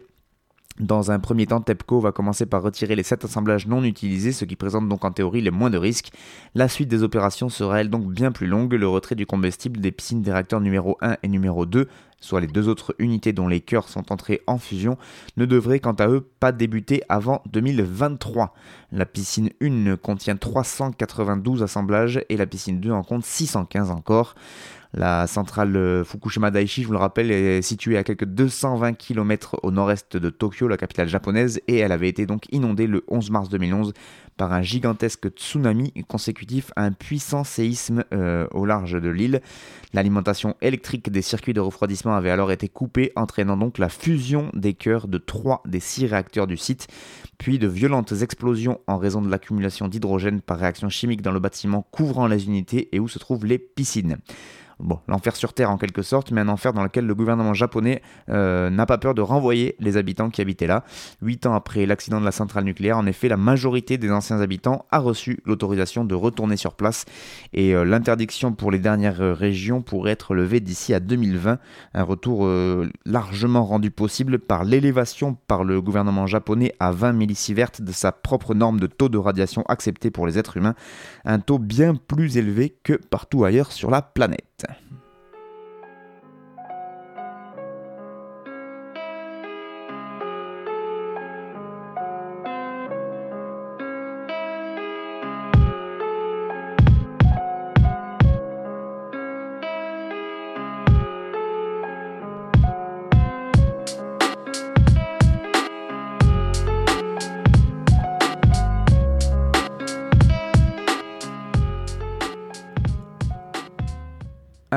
Dans 0.80 1.10
un 1.10 1.18
premier 1.20 1.48
temps, 1.48 1.60
TEPCO 1.60 2.00
va 2.00 2.12
commencer 2.12 2.46
par 2.46 2.62
retirer 2.62 2.96
les 2.96 3.02
7 3.02 3.26
assemblages 3.26 3.66
non 3.66 3.84
utilisés, 3.84 4.32
ce 4.32 4.46
qui 4.46 4.56
présente 4.56 4.88
donc 4.88 5.04
en 5.06 5.12
théorie 5.12 5.42
les 5.42 5.50
moins 5.50 5.72
de 5.72 5.78
risques. 5.80 6.12
La 6.54 6.68
suite 6.68 6.88
des 6.88 7.02
opérations 7.02 7.50
sera 7.50 7.82
elle 7.82 7.90
donc 7.90 8.06
bien 8.12 8.32
plus 8.32 8.46
longue. 8.46 8.74
Le 8.74 8.88
retrait 8.88 9.16
du 9.16 9.26
combustible 9.26 9.80
des 9.80 9.92
piscines 9.92 10.22
des 10.22 10.32
réacteurs 10.32 10.62
numéro 10.62 10.96
1 11.02 11.18
et 11.24 11.28
numéro 11.30 11.66
2, 11.66 11.88
soit 12.20 12.42
les 12.42 12.48
deux 12.48 12.68
autres 12.68 12.96
unités 13.00 13.34
dont 13.34 13.48
les 13.48 13.62
cœurs 13.62 13.90
sont 13.90 14.12
entrés 14.12 14.42
en 14.48 14.58
fusion, 14.58 14.98
ne 15.38 15.46
devrait 15.46 15.80
quant 15.80 15.94
à 15.94 16.08
eux 16.08 16.22
pas 16.40 16.52
débuter 16.52 17.04
avant 17.10 17.42
2023. 17.52 18.54
La 18.92 19.06
piscine 19.06 19.50
1 19.62 19.98
contient 19.98 20.36
392 20.36 21.64
assemblages 21.64 22.22
et 22.30 22.38
la 22.38 22.46
piscine 22.46 22.80
2 22.80 22.92
en 22.92 23.04
compte 23.04 23.26
615 23.26 23.92
encore. 23.92 24.36
La 24.94 25.28
centrale 25.28 25.76
euh, 25.76 26.04
Fukushima 26.04 26.50
Daiichi, 26.50 26.82
je 26.82 26.88
vous 26.88 26.94
le 26.94 27.00
rappelle, 27.00 27.30
est 27.30 27.62
située 27.62 27.98
à 27.98 28.04
quelques 28.04 28.26
220 28.26 28.94
km 28.94 29.60
au 29.64 29.72
nord-est 29.72 30.16
de 30.16 30.30
Tokyo, 30.30 30.68
la 30.68 30.78
capitale 30.78 31.10
japonaise, 31.10 31.60
et 31.68 31.78
elle 31.78 31.92
avait 31.92 32.08
été 32.08 32.26
donc 32.26 32.46
inondée 32.52 32.88
le 32.88 33.04
11 33.10 33.30
mars 33.30 33.50
2011 33.50 33.94
par 34.38 34.54
un 34.54 34.62
gigantesque 34.62 35.30
tsunami 35.30 35.92
consécutif 36.08 36.72
à 36.76 36.84
un 36.84 36.92
puissant 36.92 37.44
séisme 37.44 38.04
euh, 38.14 38.48
au 38.52 38.66
large 38.66 39.02
de 39.02 39.10
l'île. 39.10 39.42
L'alimentation 39.94 40.56
électrique 40.62 41.12
des 41.12 41.22
circuits 41.22 41.54
de 41.54 41.60
refroidissement 41.60 42.16
avait 42.16 42.30
alors 42.30 42.52
été 42.52 42.70
coupée, 42.70 43.12
entraînant 43.16 43.58
donc 43.58 43.78
la 43.78 43.90
fusion 43.90 44.50
des 44.54 44.74
cœurs 44.74 45.08
de 45.08 45.18
trois 45.18 45.62
des 45.66 45.80
six 45.80 46.06
réacteurs 46.06 46.48
du 46.48 46.58
site, 46.58 46.88
puis 47.38 47.60
de 47.60 47.68
violentes 47.68 48.14
explosions 48.22 48.80
en 48.88 48.98
raison 48.98 49.22
de 49.22 49.30
l'accumulation 49.30 49.88
d'hydrogène 49.88 50.42
par 50.42 50.60
réaction 50.60 50.90
chimique 50.90 51.22
dans 51.22 51.32
le 51.32 51.40
bâtiment 51.40 51.88
couvrant 51.92 52.28
les 52.28 52.46
unités 52.46 52.90
et 52.92 53.00
où 53.00 53.08
se 53.08 53.20
trouvent 53.20 53.46
les 53.46 53.60
piscines. 53.60 54.18
Bon, 54.80 55.00
l'enfer 55.08 55.36
sur 55.36 55.54
Terre 55.54 55.72
en 55.72 55.78
quelque 55.78 56.04
sorte, 56.04 56.32
mais 56.32 56.42
un 56.42 56.50
enfer 56.50 56.72
dans 56.72 56.84
lequel 56.84 57.08
le 57.08 57.16
gouvernement 57.16 57.56
japonais 57.56 58.04
euh, 58.30 58.70
n'a 58.70 58.86
pas 58.86 59.00
peur 59.00 59.16
de 59.16 59.22
renvoyer 59.22 59.76
les 59.80 59.98
habitants 59.98 60.30
qui 60.30 60.40
habitaient 60.40 60.68
là. 60.68 60.84
Huit 61.24 61.48
ans 61.48 61.56
après 61.56 61.88
l'accident 61.88 62.20
de 62.20 62.26
la 62.26 62.32
centrale 62.32 62.64
nucléaire, 62.64 62.98
en 62.98 63.08
effet, 63.08 63.28
la 63.28 63.38
majorité 63.38 63.98
des 63.98 64.12
anciens 64.12 64.40
habitants 64.40 64.86
a 64.92 65.00
reçu 65.00 65.40
l'autorisation 65.46 66.06
de 66.06 66.14
retourner 66.14 66.58
sur 66.58 66.76
place 66.76 67.06
et 67.54 67.74
euh, 67.74 67.86
l'interdiction 67.86 68.54
pour 68.54 68.70
les 68.70 68.78
dernières 68.78 69.20
euh, 69.20 69.34
régions 69.34 69.82
pourrait 69.82 70.12
être 70.12 70.36
levée 70.36 70.60
d'ici 70.60 70.94
à 70.94 71.00
2020. 71.00 71.58
Un 71.96 72.04
retour 72.04 72.48
largement 73.06 73.66
rendu 73.66 73.90
possible 73.90 74.40
par 74.40 74.64
l'élévation 74.64 75.36
par 75.48 75.64
le 75.64 75.82
gouvernement 75.82 76.28
japonais 76.28 76.74
à 76.80 76.92
20 76.92 77.14
millisieverts 77.14 77.72
de 77.80 77.92
sa 77.92 78.12
propre 78.12 78.54
norme 78.54 78.80
de 78.80 78.88
taux 78.88 79.10
de 79.10 79.18
radiation 79.18 79.64
acceptée 79.68 80.12
pour 80.12 80.28
les 80.28 80.38
êtres 80.38 80.58
humains, 80.58 80.76
un 81.26 81.40
taux 81.40 81.60
bien 81.60 81.96
plus 81.96 82.38
élevé 82.38 82.78
que 82.84 82.94
partout 82.94 83.44
ailleurs 83.44 83.72
sur 83.72 83.90
la 83.90 84.02
planète. 84.02 84.67
Neyse. 84.68 85.07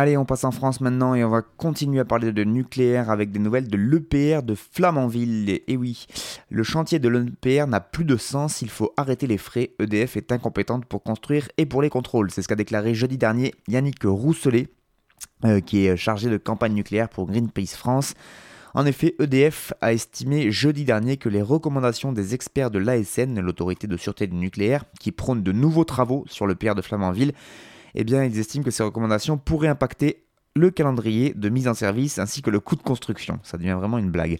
Allez, 0.01 0.17
on 0.17 0.25
passe 0.25 0.45
en 0.45 0.51
France 0.51 0.81
maintenant 0.81 1.15
et 1.15 1.23
on 1.25 1.29
va 1.29 1.43
continuer 1.43 2.01
à 2.01 2.07
parler 2.07 2.33
de 2.33 2.43
nucléaire 2.43 3.11
avec 3.11 3.33
des 3.33 3.39
nouvelles 3.39 3.69
de 3.69 3.77
l'EPR 3.77 4.43
de 4.43 4.55
Flamanville. 4.55 5.61
Et 5.69 5.77
oui, 5.77 6.07
le 6.49 6.63
chantier 6.63 6.99
de 6.99 7.11
l'EPR 7.11 7.67
n'a 7.67 7.81
plus 7.81 8.07
de 8.07 8.17
sens, 8.17 8.63
il 8.63 8.71
faut 8.71 8.95
arrêter 8.97 9.27
les 9.27 9.37
frais. 9.37 9.73
EDF 9.79 10.17
est 10.17 10.33
incompétente 10.33 10.87
pour 10.87 11.03
construire 11.03 11.51
et 11.59 11.67
pour 11.67 11.83
les 11.83 11.91
contrôles. 11.91 12.31
C'est 12.31 12.41
ce 12.41 12.49
qu'a 12.49 12.55
déclaré 12.55 12.95
jeudi 12.95 13.19
dernier 13.19 13.55
Yannick 13.69 14.03
Rousselet, 14.03 14.69
euh, 15.45 15.61
qui 15.61 15.85
est 15.85 15.99
chargé 15.99 16.31
de 16.31 16.39
campagne 16.39 16.73
nucléaire 16.73 17.11
pour 17.11 17.27
Greenpeace 17.27 17.77
France. 17.77 18.15
En 18.73 18.87
effet, 18.87 19.17
EDF 19.19 19.75
a 19.83 19.93
estimé 19.93 20.51
jeudi 20.51 20.87
dernier 20.87 21.19
que 21.19 21.29
les 21.29 21.43
recommandations 21.43 22.15
des 22.15 22.33
experts 22.33 22.71
de 22.71 22.79
l'ASN, 22.79 23.39
l'autorité 23.39 23.87
de 23.87 23.99
sûreté 23.99 24.27
du 24.27 24.37
nucléaire, 24.37 24.85
qui 24.99 25.13
prône 25.13 25.43
de 25.43 25.53
nouveaux 25.53 25.85
travaux 25.85 26.25
sur 26.27 26.47
le 26.47 26.55
PR 26.55 26.75
de 26.75 26.81
Flamanville, 26.81 27.35
eh 27.95 28.05
bien, 28.05 28.25
ils 28.25 28.39
estiment 28.39 28.65
que 28.65 28.71
ces 28.71 28.83
recommandations 28.83 29.39
pourraient 29.39 29.69
impacter 29.69 30.25
le 30.57 30.71
calendrier 30.71 31.33
de 31.35 31.49
mise 31.49 31.69
en 31.69 31.75
service 31.75 32.19
ainsi 32.19 32.43
que 32.43 32.51
le 32.51 32.61
coût 32.61 32.77
de 32.77 32.83
construction. 32.83 33.39
Ça 33.43 33.57
devient 33.57 33.77
vraiment 33.79 33.99
une 33.99 34.11
blague. 34.11 34.39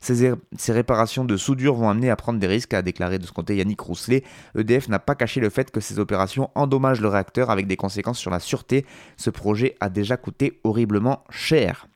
Ces, 0.00 0.34
réparations 0.68 1.24
de 1.24 1.36
soudure 1.36 1.74
vont 1.74 1.88
amener 1.88 2.10
à 2.10 2.16
prendre 2.16 2.40
des 2.40 2.46
risques, 2.46 2.74
a 2.74 2.82
déclaré 2.82 3.18
de 3.18 3.26
ce 3.26 3.32
côté 3.32 3.56
Yannick 3.56 3.80
Rousselet. 3.80 4.24
EDF 4.58 4.88
n'a 4.88 4.98
pas 4.98 5.14
caché 5.14 5.40
le 5.40 5.50
fait 5.50 5.70
que 5.70 5.80
ces 5.80 5.98
opérations 5.98 6.50
endommagent 6.54 7.00
le 7.00 7.08
réacteur 7.08 7.50
avec 7.50 7.66
des 7.66 7.76
conséquences 7.76 8.18
sur 8.18 8.30
la 8.30 8.40
sûreté. 8.40 8.84
Ce 9.16 9.30
projet 9.30 9.76
a 9.80 9.88
déjà 9.88 10.16
coûté 10.16 10.60
horriblement 10.64 11.24
cher. 11.30 11.86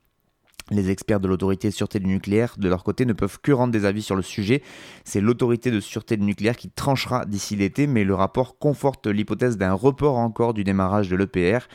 Les 0.73 0.91
experts 0.91 1.21
de 1.21 1.29
l'autorité 1.29 1.69
de 1.69 1.73
sûreté 1.73 2.01
du 2.01 2.09
nucléaire, 2.09 2.57
de 2.59 2.69
leur 2.69 2.83
côté, 2.83 3.07
ne 3.07 3.13
peuvent 3.13 3.39
que 3.41 3.53
rendre 3.53 3.73
des 3.73 3.85
avis 3.85 4.03
sur 4.03 4.17
le 4.17 4.23
sujet. 4.23 4.63
C'est 5.05 5.21
l'autorité 5.21 5.71
de 5.71 5.79
sûreté 5.79 6.17
du 6.17 6.25
nucléaire 6.25 6.57
qui 6.57 6.71
tranchera 6.71 7.25
d'ici 7.25 7.55
l'été, 7.55 7.87
mais 7.87 8.03
le 8.03 8.17
rapport 8.17 8.59
conforte 8.59 9.07
l'hypothèse 9.07 9.57
d'un 9.57 9.75
report 9.75 10.17
encore 10.17 10.55
du 10.55 10.65
démarrage 10.65 11.09
de 11.09 11.15
l'EPR. 11.15 11.69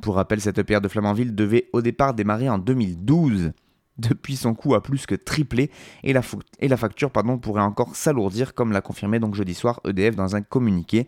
Pour 0.00 0.16
rappel, 0.16 0.40
cette 0.40 0.58
EPR 0.58 0.80
de 0.80 0.88
Flamanville 0.88 1.36
devait 1.36 1.68
au 1.72 1.82
départ 1.82 2.14
démarrer 2.14 2.48
en 2.48 2.58
2012. 2.58 3.52
Depuis, 3.98 4.34
son 4.34 4.54
coût 4.54 4.74
a 4.74 4.82
plus 4.82 5.06
que 5.06 5.14
triplé 5.14 5.70
et 6.02 6.12
la, 6.12 6.22
facture 6.22 7.12
pourrait 7.12 7.62
encore 7.62 7.94
s'alourdir, 7.94 8.54
comme 8.54 8.72
l'a 8.72 8.80
confirmé 8.80 9.20
donc 9.20 9.36
jeudi 9.36 9.54
soir 9.54 9.80
EDF 9.86 10.16
dans 10.16 10.34
un 10.34 10.42
communiqué. 10.42 11.06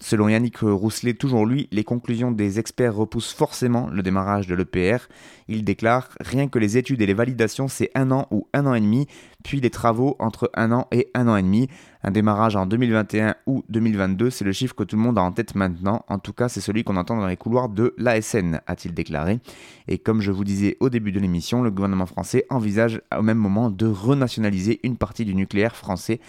Selon 0.00 0.28
Yannick 0.28 0.58
Rousselet, 0.58 1.14
toujours 1.14 1.46
lui, 1.46 1.68
les 1.70 1.84
conclusions 1.84 2.32
des 2.32 2.58
experts 2.58 2.96
repoussent 2.96 3.32
forcément 3.32 3.88
le 3.88 4.02
démarrage 4.02 4.46
de 4.48 4.54
l'EPR. 4.54 5.06
Il 5.46 5.64
déclare 5.64 6.10
Rien 6.20 6.48
que 6.48 6.58
les 6.58 6.76
études 6.76 7.00
et 7.00 7.06
les 7.06 7.14
validations, 7.14 7.68
c'est 7.68 7.90
un 7.94 8.10
an 8.10 8.26
ou 8.30 8.48
un 8.52 8.66
an 8.66 8.74
et 8.74 8.80
demi, 8.80 9.06
puis 9.44 9.60
les 9.60 9.70
travaux 9.70 10.16
entre 10.18 10.50
un 10.54 10.72
an 10.72 10.88
et 10.90 11.10
un 11.14 11.28
an 11.28 11.36
et 11.36 11.42
demi. 11.42 11.68
Un 12.02 12.10
démarrage 12.10 12.56
en 12.56 12.66
2021 12.66 13.36
ou 13.46 13.64
2022, 13.68 14.30
c'est 14.30 14.44
le 14.44 14.52
chiffre 14.52 14.74
que 14.74 14.82
tout 14.82 14.96
le 14.96 15.02
monde 15.02 15.16
a 15.16 15.22
en 15.22 15.32
tête 15.32 15.54
maintenant. 15.54 16.04
En 16.08 16.18
tout 16.18 16.32
cas, 16.32 16.48
c'est 16.48 16.60
celui 16.60 16.82
qu'on 16.82 16.96
entend 16.96 17.16
dans 17.16 17.28
les 17.28 17.36
couloirs 17.36 17.68
de 17.68 17.94
l'ASN, 17.96 18.60
a-t-il 18.66 18.94
déclaré. 18.94 19.38
Et 19.86 19.98
comme 19.98 20.20
je 20.20 20.32
vous 20.32 20.44
disais 20.44 20.76
au 20.80 20.90
début 20.90 21.12
de 21.12 21.20
l'émission, 21.20 21.62
le 21.62 21.70
gouvernement 21.70 22.06
français 22.06 22.46
envisage 22.50 23.00
au 23.16 23.22
même 23.22 23.38
moment 23.38 23.70
de 23.70 23.86
renationaliser 23.86 24.80
une 24.82 24.96
partie 24.96 25.24
du 25.24 25.36
nucléaire 25.36 25.76
français. 25.76 26.20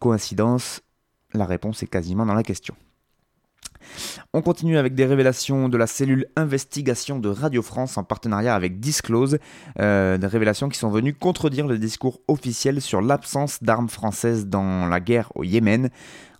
Coïncidence? 0.00 0.82
La 1.34 1.46
réponse 1.46 1.82
est 1.82 1.86
quasiment 1.86 2.26
dans 2.26 2.34
la 2.34 2.42
question. 2.42 2.74
On 4.32 4.42
continue 4.42 4.78
avec 4.78 4.94
des 4.94 5.06
révélations 5.06 5.68
de 5.68 5.76
la 5.76 5.86
cellule 5.86 6.26
investigation 6.36 7.18
de 7.18 7.28
Radio 7.28 7.62
France 7.62 7.98
en 7.98 8.04
partenariat 8.04 8.54
avec 8.54 8.80
Disclose, 8.80 9.38
euh, 9.78 10.18
des 10.18 10.26
révélations 10.26 10.68
qui 10.68 10.78
sont 10.78 10.90
venues 10.90 11.14
contredire 11.14 11.66
le 11.66 11.78
discours 11.78 12.20
officiel 12.28 12.80
sur 12.80 13.02
l'absence 13.02 13.62
d'armes 13.62 13.88
françaises 13.88 14.46
dans 14.46 14.86
la 14.86 15.00
guerre 15.00 15.30
au 15.34 15.44
Yémen. 15.44 15.90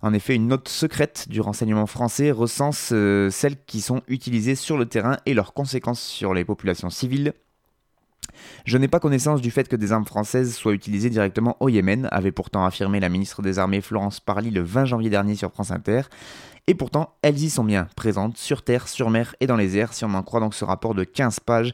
En 0.01 0.13
effet, 0.13 0.35
une 0.35 0.47
note 0.47 0.67
secrète 0.67 1.27
du 1.29 1.39
renseignement 1.39 1.85
français 1.85 2.31
recense 2.31 2.89
euh, 2.91 3.29
celles 3.29 3.63
qui 3.65 3.79
sont 3.79 4.01
utilisées 4.07 4.55
sur 4.55 4.77
le 4.77 4.85
terrain 4.85 5.17
et 5.25 5.33
leurs 5.33 5.53
conséquences 5.53 6.01
sur 6.01 6.33
les 6.33 6.43
populations 6.43 6.89
civiles. 6.89 7.33
Je 8.65 8.77
n'ai 8.77 8.87
pas 8.87 8.99
connaissance 8.99 9.41
du 9.41 9.51
fait 9.51 9.67
que 9.67 9.75
des 9.75 9.91
armes 9.91 10.05
françaises 10.05 10.55
soient 10.55 10.73
utilisées 10.73 11.09
directement 11.09 11.57
au 11.59 11.69
Yémen, 11.69 12.07
avait 12.11 12.31
pourtant 12.31 12.65
affirmé 12.65 12.99
la 12.99 13.09
ministre 13.09 13.41
des 13.41 13.59
Armées 13.59 13.81
Florence 13.81 14.19
Parly 14.19 14.51
le 14.51 14.61
20 14.61 14.85
janvier 14.85 15.09
dernier 15.09 15.35
sur 15.35 15.51
France 15.51 15.71
Inter. 15.71 16.03
Et 16.65 16.75
pourtant, 16.75 17.17
elles 17.21 17.43
y 17.43 17.49
sont 17.49 17.65
bien 17.65 17.89
présentes, 17.97 18.37
sur 18.37 18.63
terre, 18.63 18.87
sur 18.87 19.09
mer 19.09 19.35
et 19.41 19.47
dans 19.47 19.57
les 19.57 19.77
airs, 19.77 19.93
si 19.93 20.05
on 20.05 20.13
en 20.13 20.23
croit 20.23 20.39
donc 20.39 20.53
ce 20.53 20.63
rapport 20.63 20.93
de 20.95 21.03
15 21.03 21.41
pages 21.41 21.73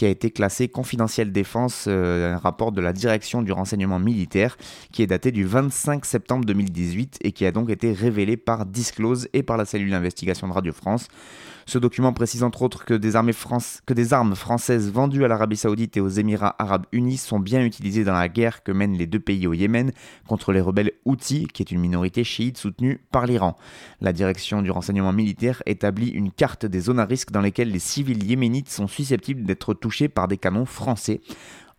qui 0.00 0.06
a 0.06 0.08
été 0.08 0.30
classé 0.30 0.68
confidentiel 0.68 1.30
défense, 1.30 1.84
euh, 1.86 2.32
un 2.32 2.38
rapport 2.38 2.72
de 2.72 2.80
la 2.80 2.94
direction 2.94 3.42
du 3.42 3.52
renseignement 3.52 3.98
militaire, 3.98 4.56
qui 4.92 5.02
est 5.02 5.06
daté 5.06 5.30
du 5.30 5.44
25 5.44 6.06
septembre 6.06 6.46
2018 6.46 7.18
et 7.20 7.32
qui 7.32 7.44
a 7.44 7.52
donc 7.52 7.68
été 7.68 7.92
révélé 7.92 8.38
par 8.38 8.64
Disclose 8.64 9.28
et 9.34 9.42
par 9.42 9.58
la 9.58 9.66
cellule 9.66 9.90
d'investigation 9.90 10.48
de 10.48 10.54
Radio 10.54 10.72
France. 10.72 11.08
Ce 11.66 11.78
document 11.78 12.12
précise 12.12 12.42
entre 12.42 12.62
autres 12.62 12.84
que 12.84 12.94
des, 12.94 13.14
armes 13.14 14.34
françaises 14.34 14.90
vendues 14.90 15.24
à 15.24 15.28
l'Arabie 15.28 15.56
Saoudite 15.56 15.96
et 15.96 16.00
aux 16.00 16.08
Émirats 16.08 16.56
Arabes 16.58 16.86
Unis 16.90 17.18
sont 17.18 17.38
bien 17.38 17.62
utilisées 17.62 18.02
dans 18.02 18.14
la 18.14 18.28
guerre 18.28 18.64
que 18.64 18.72
mènent 18.72 18.96
les 18.96 19.06
deux 19.06 19.20
pays 19.20 19.46
au 19.46 19.52
Yémen 19.52 19.92
contre 20.26 20.52
les 20.52 20.60
rebelles 20.60 20.92
Houthis, 21.04 21.46
qui 21.46 21.62
est 21.62 21.70
une 21.70 21.80
minorité 21.80 22.24
chiite 22.24 22.58
soutenue 22.58 23.00
par 23.12 23.26
l'Iran. 23.26 23.56
La 24.00 24.12
direction 24.12 24.62
du 24.62 24.72
renseignement 24.72 25.12
militaire 25.12 25.62
établit 25.64 26.08
une 26.08 26.32
carte 26.32 26.66
des 26.66 26.80
zones 26.80 26.98
à 26.98 27.04
risque 27.04 27.30
dans 27.30 27.40
lesquelles 27.40 27.70
les 27.70 27.78
civils 27.78 28.24
yéménites 28.24 28.70
sont 28.70 28.88
susceptibles 28.88 29.44
d'être 29.44 29.74
touchés 29.74 29.89
par 30.08 30.28
des 30.28 30.36
canons 30.36 30.66
français. 30.66 31.20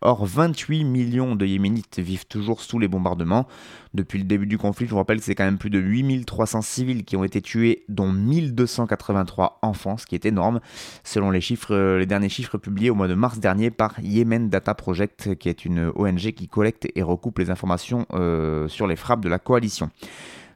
Or, 0.04 0.26
28 0.26 0.82
millions 0.82 1.36
de 1.36 1.46
Yéménites 1.46 2.00
vivent 2.00 2.26
toujours 2.26 2.60
sous 2.60 2.80
les 2.80 2.88
bombardements. 2.88 3.46
Depuis 3.94 4.18
le 4.18 4.24
début 4.24 4.46
du 4.46 4.58
conflit, 4.58 4.86
je 4.86 4.90
vous 4.90 4.96
rappelle 4.96 5.18
que 5.18 5.24
c'est 5.24 5.36
quand 5.36 5.44
même 5.44 5.58
plus 5.58 5.70
de 5.70 5.78
8300 5.78 6.60
civils 6.62 7.04
qui 7.04 7.16
ont 7.16 7.22
été 7.22 7.40
tués, 7.40 7.84
dont 7.88 8.10
1283 8.10 9.60
enfants, 9.62 9.96
ce 9.96 10.06
qui 10.06 10.16
est 10.16 10.26
énorme, 10.26 10.58
selon 11.04 11.30
les, 11.30 11.40
chiffres, 11.40 11.96
les 11.98 12.06
derniers 12.06 12.28
chiffres 12.28 12.58
publiés 12.58 12.90
au 12.90 12.96
mois 12.96 13.06
de 13.06 13.14
mars 13.14 13.38
dernier 13.38 13.70
par 13.70 13.94
Yemen 14.00 14.48
Data 14.48 14.74
Project, 14.74 15.36
qui 15.36 15.48
est 15.48 15.64
une 15.64 15.92
ONG 15.94 16.32
qui 16.32 16.48
collecte 16.48 16.88
et 16.96 17.02
recoupe 17.02 17.38
les 17.38 17.50
informations 17.50 18.06
euh, 18.12 18.66
sur 18.66 18.88
les 18.88 18.96
frappes 18.96 19.20
de 19.20 19.28
la 19.28 19.38
coalition. 19.38 19.90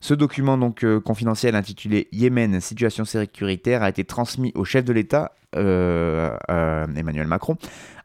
Ce 0.01 0.15
document 0.15 0.59
donc 0.59 0.85
euh, 0.85 1.01
confidentiel 1.01 1.55
intitulé 1.55 2.09
Yémen, 2.13 2.61
situation 2.61 3.05
sécuritaire 3.05 3.83
a 3.83 3.89
été 3.89 4.05
transmis 4.05 4.53
au 4.55 4.65
chef 4.65 4.85
de 4.85 4.93
l'État, 4.93 5.33
euh, 5.55 6.37
Emmanuel 6.49 7.27
Macron, 7.27 7.57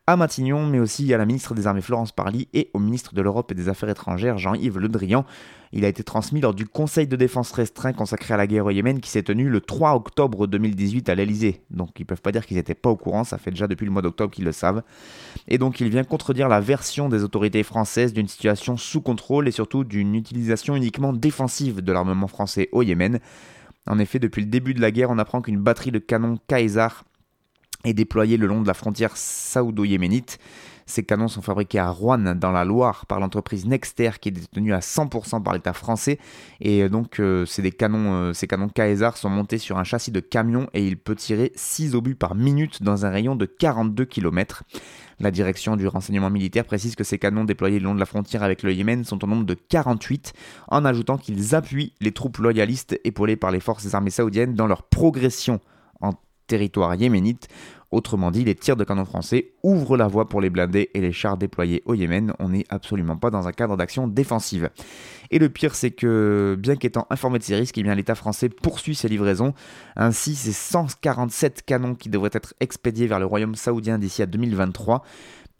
à 0.08 0.18
Matignon, 0.18 0.66
mais 0.66 0.80
aussi 0.80 1.14
à 1.14 1.18
la 1.18 1.26
ministre 1.26 1.54
des 1.54 1.68
Armées 1.68 1.82
Florence 1.82 2.12
Parly 2.12 2.48
et 2.54 2.70
au 2.74 2.80
ministre 2.80 3.14
de 3.14 3.22
l'Europe 3.22 3.52
et 3.52 3.56
des 3.56 3.70
Affaires 3.70 3.90
étrangères 3.90 4.38
Jean-Yves 4.38 4.80
Le 4.80 4.90
Drian. 4.90 5.26
Il 5.74 5.86
a 5.86 5.88
été 5.88 6.04
transmis 6.04 6.42
lors 6.42 6.54
du 6.54 6.66
Conseil 6.66 7.08
de 7.08 7.16
défense 7.16 7.52
restreint 7.52 7.94
consacré 7.94 8.34
à 8.34 8.38
la 8.38 8.48
guerre 8.48 8.66
au 8.66 8.72
Yémen 8.72 9.00
qui 9.00 9.10
s'est 9.10 9.24
tenu 9.24 9.48
le 9.48 9.62
3 9.62 9.94
octobre 9.94 10.48
2018 10.48 11.08
à 11.08 11.16
l'Elysée. 11.16 11.62
Donc 11.70 12.00
ils 12.00 12.06
peuvent 12.06 12.22
pas 12.22 12.32
dire 12.32 12.46
qu'ils 12.46 12.58
n'étaient 12.58 12.76
pas 12.76 12.90
au 12.90 12.98
courant, 12.98 13.24
ça 13.24 13.38
fait 13.38 13.52
déjà 13.52 13.68
depuis 13.68 13.86
le 13.86 13.92
mois 13.92 14.02
d'octobre 14.02 14.34
qu'ils 14.34 14.44
le 14.44 14.52
savent. 14.52 14.82
Et 15.48 15.58
donc 15.58 15.80
il 15.80 15.90
vient 15.90 16.04
contredire 16.04 16.50
la 16.50 16.60
version 16.60 17.08
des 17.08 17.24
autorités 17.24 17.64
françaises 17.64 18.12
d'une 18.12 18.28
situation 18.28 18.78
sous 18.78 19.02
contrôle 19.02 19.48
et 19.48 19.52
surtout 19.52 19.84
d'une 19.84 20.16
utilisation 20.16 20.76
uniquement 20.76 21.14
défensive 21.14 21.82
de 21.82 21.92
l'armement 21.94 22.28
français 22.28 22.70
au 22.72 22.82
Yémen. 22.82 23.20
En 23.88 23.98
effet, 23.98 24.20
depuis 24.20 24.42
le 24.42 24.48
début 24.48 24.74
de 24.74 24.82
la 24.82 24.92
guerre, 24.92 25.10
on 25.10 25.18
apprend 25.18 25.42
qu'une 25.42 25.60
batterie 25.60 25.92
de 25.92 26.00
canons 26.00 26.38
Kaysar 26.48 27.06
est 27.84 27.94
déployé 27.94 28.38
le 28.38 28.48
long 28.48 28.62
de 28.62 28.68
la 28.68 28.74
frontière 28.74 29.16
saoudo-yéménite. 29.16 30.40
Ces 30.92 31.04
canons 31.04 31.30
sont 31.30 31.42
fabriqués 31.42 31.80
à 31.80 31.90
Rouen, 31.90 32.36
dans 32.36 32.52
la 32.52 32.66
Loire, 32.66 33.06
par 33.06 33.22
l'entreprise 33.22 33.66
Nexter, 33.66 34.12
qui 34.20 34.28
est 34.28 34.34
détenue 34.34 34.74
à 34.74 34.80
100% 34.80 35.42
par 35.42 35.54
l'État 35.54 35.72
français. 35.72 36.20
Et 36.60 36.84
euh, 36.84 36.90
donc, 36.90 37.22
euh, 37.22 37.46
des 37.60 37.72
canons, 37.72 38.14
euh, 38.14 38.34
ces 38.34 38.46
canons 38.46 38.68
Caesar 38.68 39.16
sont 39.16 39.30
montés 39.30 39.58
sur 39.58 39.78
un 39.78 39.86
châssis 39.86 40.12
de 40.12 40.20
camion 40.20 40.68
et 40.74 40.86
il 40.86 40.98
peut 40.98 41.16
tirer 41.16 41.54
6 41.56 41.96
obus 41.96 42.16
par 42.16 42.36
minute 42.36 42.84
dans 42.84 43.06
un 43.06 43.10
rayon 43.10 43.38
de 43.38 43.46
42 43.46 44.04
km. 44.04 44.64
La 45.22 45.32
direction 45.32 45.78
du 45.78 45.88
renseignement 45.88 46.30
militaire 46.30 46.66
précise 46.66 46.96
que 46.96 47.06
ces 47.06 47.20
canons 47.20 47.46
déployés 47.46 47.80
le 47.80 47.86
long 47.86 47.96
de 47.96 48.00
la 48.00 48.06
frontière 48.06 48.44
avec 48.44 48.62
le 48.62 48.74
Yémen 48.74 49.06
sont 49.06 49.24
au 49.24 49.28
nombre 49.28 49.46
de 49.46 49.54
48, 49.54 50.34
en 50.68 50.84
ajoutant 50.84 51.18
qu'ils 51.18 51.56
appuient 51.56 51.94
les 52.02 52.12
troupes 52.12 52.40
loyalistes 52.40 53.00
épaulées 53.06 53.38
par 53.38 53.52
les 53.52 53.62
forces 53.62 53.94
armées 53.94 54.10
saoudiennes 54.10 54.56
dans 54.56 54.68
leur 54.68 54.84
progression 54.84 55.62
en 56.02 56.12
territoire 56.52 56.94
yéménite. 56.96 57.48
Autrement 57.92 58.30
dit, 58.32 58.44
les 58.44 58.56
tirs 58.56 58.76
de 58.76 58.84
canon 58.84 59.06
français 59.06 59.52
ouvrent 59.64 59.98
la 59.98 60.08
voie 60.08 60.28
pour 60.28 60.42
les 60.42 60.50
blindés 60.50 60.90
et 60.94 61.02
les 61.02 61.12
chars 61.14 61.38
déployés 61.38 61.82
au 61.86 61.94
Yémen. 61.94 62.34
On 62.40 62.50
n'est 62.50 62.66
absolument 62.70 63.18
pas 63.18 63.30
dans 63.30 63.48
un 63.48 63.52
cadre 63.52 63.76
d'action 63.78 64.08
défensive. 64.08 64.70
Et 65.30 65.40
le 65.40 65.50
pire, 65.50 65.76
c'est 65.76 65.92
que, 65.92 66.58
bien 66.60 66.76
qu'étant 66.76 67.06
informé 67.10 67.40
de 67.40 67.44
ces 67.44 67.56
risques, 67.56 67.78
eh 67.78 67.84
l'État 67.84 68.16
français 68.16 68.50
poursuit 68.50 68.96
ses 68.96 69.08
livraisons. 69.08 69.54
Ainsi, 69.96 70.36
ces 70.36 70.54
147 70.54 71.64
canons 71.66 71.96
qui 71.96 72.10
devraient 72.10 72.30
être 72.34 72.54
expédiés 72.60 73.08
vers 73.08 73.20
le 73.20 73.26
royaume 73.26 73.56
saoudien 73.56 73.98
d'ici 73.98 74.22
à 74.22 74.26
2023 74.26 75.04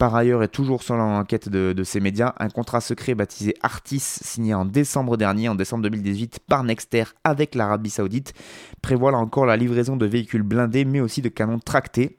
par 0.02 0.16
ailleurs, 0.16 0.42
et 0.42 0.48
toujours 0.48 0.82
selon 0.82 1.12
l'enquête 1.12 1.48
de, 1.48 1.84
ces 1.84 2.00
médias, 2.00 2.34
un 2.40 2.48
contrat 2.48 2.80
secret 2.80 3.14
baptisé 3.14 3.54
Artis, 3.62 4.00
signé 4.00 4.52
en 4.52 4.64
décembre 4.64 5.16
dernier, 5.16 5.48
en 5.48 5.54
décembre 5.54 5.84
2018, 5.84 6.40
par 6.48 6.64
Nexter 6.64 7.04
avec 7.22 7.54
l'Arabie 7.54 7.88
Saoudite, 7.88 8.34
prévoit 8.82 9.12
là 9.12 9.18
encore 9.18 9.46
la 9.46 9.56
livraison 9.56 9.96
de 9.96 10.04
véhicules 10.04 10.42
blindés, 10.42 10.84
mais 10.84 10.98
aussi 10.98 11.22
de 11.22 11.28
canons 11.28 11.60
tractés. 11.60 12.18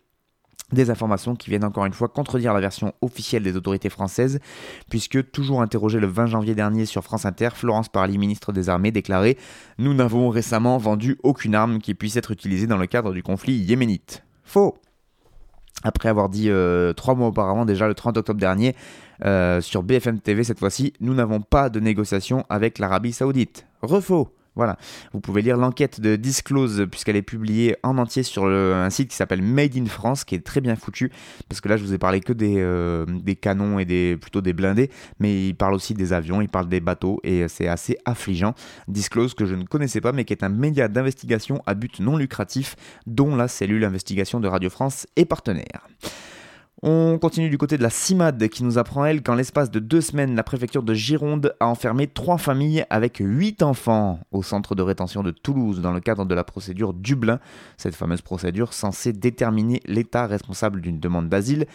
Des 0.71 0.91
informations 0.91 1.35
qui 1.35 1.49
viennent 1.49 1.65
encore 1.65 1.85
une 1.85 1.91
fois 1.91 2.07
contredire 2.07 2.53
la 2.53 2.61
version 2.61 2.93
officielle 3.01 3.43
des 3.43 3.57
autorités 3.57 3.89
françaises, 3.89 4.39
puisque, 4.89 5.31
toujours 5.31 5.61
interrogé 5.61 5.99
le 5.99 6.07
20 6.07 6.27
janvier 6.27 6.55
dernier 6.55 6.85
sur 6.85 7.03
France 7.03 7.25
Inter, 7.25 7.49
Florence 7.53 7.89
Parly, 7.89 8.17
ministre 8.17 8.53
des 8.53 8.69
Armées, 8.69 8.91
déclarait 8.91 9.35
Nous 9.77 9.93
n'avons 9.93 10.29
récemment 10.29 10.77
vendu 10.77 11.17
aucune 11.21 11.53
arme 11.53 11.79
qui 11.79 11.95
puisse 11.95 12.15
être 12.15 12.31
utilisée 12.31 12.65
dans 12.65 12.77
le 12.77 12.87
cadre 12.87 13.11
du 13.11 13.23
conflit 13.23 13.55
yéménite. 13.55 14.23
Faux 14.45 14.77
après 15.83 16.09
avoir 16.09 16.29
dit 16.29 16.49
euh, 16.49 16.93
trois 16.93 17.15
mois 17.15 17.27
auparavant, 17.27 17.65
déjà 17.65 17.87
le 17.87 17.93
30 17.93 18.17
octobre 18.17 18.39
dernier, 18.39 18.75
euh, 19.25 19.61
sur 19.61 19.83
BFM 19.83 20.19
TV 20.19 20.43
cette 20.43 20.59
fois-ci, 20.59 20.93
nous 20.99 21.13
n'avons 21.13 21.41
pas 21.41 21.69
de 21.69 21.79
négociation 21.79 22.45
avec 22.49 22.79
l'Arabie 22.79 23.13
Saoudite. 23.13 23.65
Refaux 23.81 24.29
voilà, 24.55 24.77
vous 25.13 25.19
pouvez 25.19 25.41
lire 25.41 25.57
l'enquête 25.57 25.99
de 25.99 26.15
Disclose 26.15 26.87
puisqu'elle 26.91 27.15
est 27.15 27.23
publiée 27.23 27.75
en 27.83 27.97
entier 27.97 28.23
sur 28.23 28.45
un 28.45 28.89
site 28.89 29.09
qui 29.09 29.15
s'appelle 29.15 29.41
Made 29.41 29.75
in 29.75 29.85
France, 29.85 30.23
qui 30.23 30.35
est 30.35 30.43
très 30.43 30.61
bien 30.61 30.75
foutu, 30.75 31.11
parce 31.49 31.61
que 31.61 31.69
là 31.69 31.77
je 31.77 31.83
vous 31.83 31.93
ai 31.93 31.97
parlé 31.97 32.19
que 32.19 32.33
des, 32.33 32.55
euh, 32.57 33.05
des 33.07 33.35
canons 33.35 33.79
et 33.79 33.85
des, 33.85 34.17
plutôt 34.17 34.41
des 34.41 34.53
blindés, 34.53 34.89
mais 35.19 35.47
il 35.47 35.55
parle 35.55 35.73
aussi 35.73 35.93
des 35.93 36.13
avions, 36.13 36.41
il 36.41 36.49
parle 36.49 36.69
des 36.69 36.79
bateaux, 36.79 37.19
et 37.23 37.47
c'est 37.47 37.67
assez 37.67 37.97
affligeant. 38.05 38.53
Disclose 38.87 39.33
que 39.33 39.45
je 39.45 39.55
ne 39.55 39.63
connaissais 39.63 40.01
pas, 40.01 40.11
mais 40.11 40.25
qui 40.25 40.33
est 40.33 40.43
un 40.43 40.49
média 40.49 40.87
d'investigation 40.87 41.61
à 41.65 41.73
but 41.73 41.99
non 41.99 42.17
lucratif, 42.17 42.75
dont 43.07 43.35
la 43.35 43.47
cellule 43.47 43.85
investigation 43.85 44.39
de 44.39 44.47
Radio 44.47 44.69
France 44.69 45.07
est 45.15 45.25
partenaire. 45.25 45.87
On 46.85 47.17
continue 47.17 47.49
du 47.49 47.57
côté 47.57 47.77
de 47.77 47.81
la 47.81 47.89
CIMAD 47.89 48.49
qui 48.49 48.61
nous 48.61 48.77
apprend, 48.77 49.05
elle, 49.05 49.23
qu'en 49.23 49.35
l'espace 49.35 49.71
de 49.71 49.79
deux 49.79 50.01
semaines, 50.01 50.35
la 50.35 50.43
préfecture 50.43 50.83
de 50.83 50.93
Gironde 50.93 51.55
a 51.61 51.67
enfermé 51.67 52.07
trois 52.07 52.37
familles 52.37 52.83
avec 52.89 53.19
huit 53.21 53.63
enfants 53.63 54.19
au 54.33 54.43
centre 54.43 54.75
de 54.75 54.81
rétention 54.81 55.23
de 55.23 55.31
Toulouse 55.31 55.79
dans 55.79 55.93
le 55.93 56.01
cadre 56.01 56.25
de 56.25 56.35
la 56.35 56.43
procédure 56.43 56.93
Dublin, 56.93 57.39
cette 57.77 57.95
fameuse 57.95 58.21
procédure 58.21 58.73
censée 58.73 59.13
déterminer 59.13 59.79
l'État 59.85 60.27
responsable 60.27 60.81
d'une 60.81 60.99
demande 60.99 61.29
d'asile. 61.29 61.67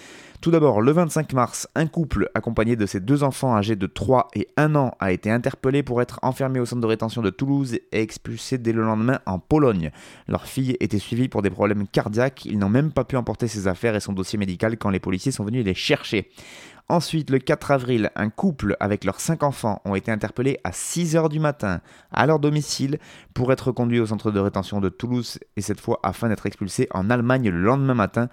Tout 0.42 0.51
d'abord, 0.51 0.83
le 0.83 0.92
25 0.92 1.33
mars, 1.33 1.68
un 1.75 1.87
couple 1.87 2.31
accompagné 2.35 2.77
de 2.77 2.85
ses 2.85 3.01
deux 3.01 3.25
enfants 3.25 3.57
âgés 3.57 3.77
de 3.77 3.87
3 3.87 4.29
et 4.35 4.47
1 4.59 4.75
an 4.77 4.94
a 5.01 5.11
été 5.11 5.31
interpellé 5.31 5.83
pour 5.83 6.03
être 6.03 6.21
enfermé 6.21 6.61
au 6.61 6.66
centre 6.66 6.83
de 6.83 6.87
rétention 6.87 7.23
de 7.23 7.31
Toulouse 7.31 7.79
et 7.92 8.03
expulsé 8.03 8.59
dès 8.59 8.73
le 8.73 8.83
lendemain 8.83 9.21
en 9.25 9.38
Pologne. 9.38 9.90
Leur 10.29 10.44
fille 10.44 10.77
était 10.81 10.99
suivie 10.99 11.29
pour 11.29 11.40
des 11.40 11.49
problèmes 11.49 11.88
cardiaques, 11.88 12.44
ils 12.44 12.59
n'ont 12.59 12.68
même 12.68 12.92
pas 12.92 13.05
pu 13.05 13.16
emporter 13.16 13.49
ses 13.49 13.68
affaires 13.68 13.97
et 13.97 14.01
son 14.01 14.12
dossier 14.12 14.38
médical 14.38 14.77
quand 14.77 14.90
les 14.90 14.98
policiers 15.01 15.33
sont 15.33 15.45
venus 15.45 15.65
les 15.65 15.75
chercher. 15.75 16.31
Ensuite, 16.91 17.29
le 17.29 17.39
4 17.39 17.71
avril, 17.71 18.11
un 18.17 18.31
couple 18.31 18.75
avec 18.81 19.05
leurs 19.05 19.21
5 19.21 19.43
enfants 19.43 19.83
ont 19.85 19.95
été 19.95 20.11
interpellés 20.11 20.59
à 20.65 20.71
6h 20.71 21.29
du 21.29 21.39
matin 21.39 21.83
à 22.11 22.27
leur 22.27 22.39
domicile 22.39 22.99
pour 23.35 23.53
être 23.53 23.73
conduits 23.73 24.01
au 24.01 24.07
centre 24.07 24.31
de 24.31 24.41
rétention 24.41 24.81
de 24.81 24.89
Toulouse 24.89 25.39
et 25.57 25.61
cette 25.61 25.81
fois 25.81 26.01
afin 26.03 26.31
d'être 26.31 26.47
expulsés 26.47 26.89
en 26.93 27.11
Allemagne 27.11 27.51
le 27.51 27.61
lendemain 27.61 27.93
matin. 27.93 28.31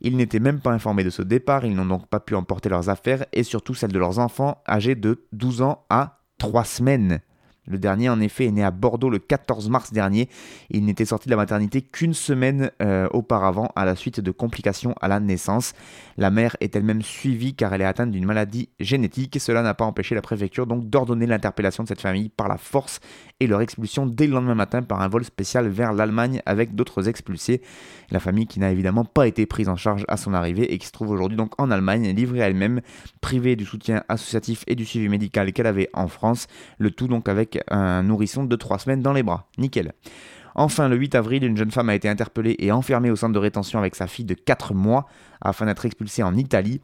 Ils 0.00 0.16
n'étaient 0.16 0.40
même 0.40 0.60
pas 0.60 0.72
informés 0.72 1.04
de 1.04 1.10
ce 1.10 1.20
départ, 1.20 1.66
ils 1.66 1.76
n'ont 1.76 1.84
donc 1.84 2.06
pas 2.06 2.20
pu 2.20 2.34
emporter 2.34 2.70
leurs 2.70 2.88
affaires 2.88 3.26
et 3.34 3.42
surtout 3.42 3.74
celles 3.74 3.92
de 3.92 3.98
leurs 3.98 4.18
enfants 4.18 4.62
âgés 4.66 4.94
de 4.94 5.26
12 5.32 5.60
ans 5.60 5.84
à 5.90 6.20
3 6.38 6.64
semaines. 6.64 7.20
Le 7.68 7.78
dernier, 7.78 8.08
en 8.08 8.20
effet, 8.20 8.46
est 8.46 8.50
né 8.50 8.64
à 8.64 8.70
Bordeaux 8.70 9.10
le 9.10 9.18
14 9.18 9.68
mars 9.68 9.92
dernier. 9.92 10.28
Il 10.70 10.84
n'était 10.84 11.04
sorti 11.04 11.28
de 11.28 11.30
la 11.30 11.36
maternité 11.36 11.82
qu'une 11.82 12.14
semaine 12.14 12.70
euh, 12.82 13.08
auparavant 13.12 13.70
à 13.76 13.84
la 13.84 13.94
suite 13.94 14.20
de 14.20 14.30
complications 14.30 14.94
à 15.00 15.08
la 15.08 15.20
naissance. 15.20 15.74
La 16.16 16.30
mère 16.30 16.56
est 16.60 16.74
elle-même 16.74 17.02
suivie 17.02 17.54
car 17.54 17.72
elle 17.74 17.82
est 17.82 17.86
atteinte 17.86 18.10
d'une 18.10 18.24
maladie 18.24 18.68
génétique. 18.80 19.38
Cela 19.40 19.62
n'a 19.62 19.74
pas 19.74 19.84
empêché 19.84 20.14
la 20.14 20.22
préfecture 20.22 20.66
donc 20.66 20.88
d'ordonner 20.88 21.26
l'interpellation 21.26 21.82
de 21.82 21.88
cette 21.88 22.00
famille 22.00 22.28
par 22.28 22.48
la 22.48 22.56
force 22.56 23.00
et 23.40 23.46
leur 23.46 23.60
expulsion 23.60 24.06
dès 24.06 24.26
le 24.26 24.32
lendemain 24.32 24.54
matin 24.54 24.82
par 24.82 25.00
un 25.00 25.08
vol 25.08 25.24
spécial 25.24 25.68
vers 25.68 25.92
l'Allemagne 25.92 26.42
avec 26.46 26.74
d'autres 26.74 27.08
expulsés. 27.08 27.62
La 28.10 28.20
famille 28.20 28.46
qui 28.46 28.60
n'a 28.60 28.72
évidemment 28.72 29.04
pas 29.04 29.26
été 29.26 29.46
prise 29.46 29.68
en 29.68 29.76
charge 29.76 30.04
à 30.08 30.16
son 30.16 30.34
arrivée 30.34 30.72
et 30.72 30.78
qui 30.78 30.86
se 30.86 30.92
trouve 30.92 31.10
aujourd'hui 31.10 31.36
donc 31.36 31.52
en 31.60 31.70
Allemagne, 31.70 32.08
livrée 32.14 32.42
à 32.42 32.48
elle-même, 32.48 32.80
privée 33.20 33.56
du 33.56 33.64
soutien 33.64 34.02
associatif 34.08 34.64
et 34.66 34.74
du 34.74 34.84
suivi 34.84 35.08
médical 35.08 35.52
qu'elle 35.52 35.66
avait 35.66 35.90
en 35.92 36.08
France, 36.08 36.46
le 36.78 36.90
tout 36.90 37.08
donc 37.08 37.28
avec 37.28 37.57
un 37.68 38.02
nourrisson 38.02 38.44
de 38.44 38.56
3 38.56 38.78
semaines 38.78 39.02
dans 39.02 39.12
les 39.12 39.22
bras. 39.22 39.48
Nickel. 39.58 39.92
Enfin, 40.54 40.88
le 40.88 40.96
8 40.96 41.14
avril, 41.14 41.44
une 41.44 41.56
jeune 41.56 41.70
femme 41.70 41.88
a 41.88 41.94
été 41.94 42.08
interpellée 42.08 42.56
et 42.58 42.72
enfermée 42.72 43.10
au 43.10 43.16
centre 43.16 43.32
de 43.32 43.38
rétention 43.38 43.78
avec 43.78 43.94
sa 43.94 44.06
fille 44.06 44.24
de 44.24 44.34
4 44.34 44.74
mois 44.74 45.06
afin 45.40 45.66
d'être 45.66 45.86
expulsée 45.86 46.22
en 46.22 46.34
Italie. 46.34 46.80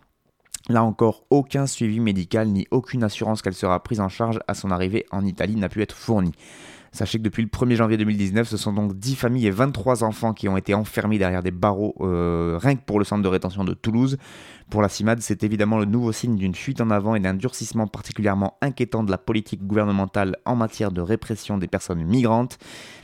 Là 0.68 0.82
encore, 0.82 1.24
aucun 1.28 1.66
suivi 1.66 2.00
médical 2.00 2.48
ni 2.48 2.66
aucune 2.70 3.02
assurance 3.02 3.42
qu'elle 3.42 3.54
sera 3.54 3.82
prise 3.82 4.00
en 4.00 4.08
charge 4.08 4.40
à 4.48 4.54
son 4.54 4.70
arrivée 4.70 5.06
en 5.10 5.24
Italie 5.24 5.56
n'a 5.56 5.68
pu 5.68 5.82
être 5.82 5.94
fournie. 5.94 6.32
Sachez 6.94 7.18
que 7.18 7.24
depuis 7.24 7.42
le 7.42 7.48
1er 7.48 7.74
janvier 7.74 7.96
2019, 7.96 8.48
ce 8.48 8.56
sont 8.56 8.72
donc 8.72 8.96
10 8.96 9.16
familles 9.16 9.48
et 9.48 9.50
23 9.50 10.04
enfants 10.04 10.32
qui 10.32 10.48
ont 10.48 10.56
été 10.56 10.74
enfermés 10.74 11.18
derrière 11.18 11.42
des 11.42 11.50
barreaux 11.50 11.96
euh, 12.00 12.56
rien 12.62 12.76
que 12.76 12.84
pour 12.84 13.00
le 13.00 13.04
centre 13.04 13.22
de 13.22 13.28
rétention 13.28 13.64
de 13.64 13.74
Toulouse. 13.74 14.16
Pour 14.70 14.82
la 14.82 14.88
CIMAD, 14.88 15.20
c'est 15.20 15.44
évidemment 15.44 15.78
le 15.78 15.84
nouveau 15.84 16.10
signe 16.10 16.36
d'une 16.36 16.54
fuite 16.54 16.80
en 16.80 16.90
avant 16.90 17.14
et 17.14 17.20
d'un 17.20 17.34
durcissement 17.34 17.86
particulièrement 17.86 18.56
inquiétant 18.60 19.04
de 19.04 19.10
la 19.10 19.18
politique 19.18 19.66
gouvernementale 19.66 20.36
en 20.46 20.56
matière 20.56 20.90
de 20.90 21.00
répression 21.00 21.58
des 21.58 21.68
personnes 21.68 22.02
migrantes. 22.02 22.58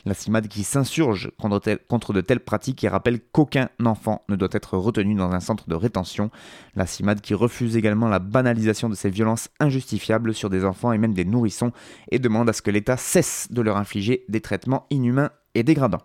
La 0.05 0.15
CIMAD 0.15 0.49
qui 0.49 0.65
s'insurge 0.65 1.31
contre, 1.39 2.13
de 2.13 2.21
telles 2.21 2.41
pratiques 2.41 2.83
et 2.83 2.89
rappelle 2.89 3.21
qu'aucun 3.21 3.69
enfant 3.85 4.25
ne 4.29 4.37
doit 4.37 4.49
être 4.53 4.77
retenu 4.79 5.15
dans 5.15 5.31
un 5.33 5.41
centre 5.41 5.69
de 5.69 5.75
rétention. 5.75 6.31
La 6.75 6.87
CIMAD 6.87 7.21
qui 7.21 7.35
refuse 7.35 7.77
également 7.77 8.09
la 8.09 8.19
banalisation 8.19 8.89
de 8.89 8.95
ces 8.95 9.11
violences 9.11 9.51
injustifiables 9.61 10.35
sur 10.35 10.51
des 10.51 10.65
enfants 10.65 10.93
et 10.93 10.99
même 10.99 11.15
des 11.15 11.25
nourrissons 11.25 11.73
et 12.11 12.19
demande 12.19 12.49
à 12.49 12.53
ce 12.53 12.63
que 12.63 12.71
l'État 12.71 12.97
cesse 12.97 13.49
de 13.51 13.61
leur 13.61 13.77
infliger 13.77 14.25
des 14.29 14.41
traitements 14.41 14.87
inhumains 14.91 15.31
et 15.55 15.63
dégradant. 15.63 16.01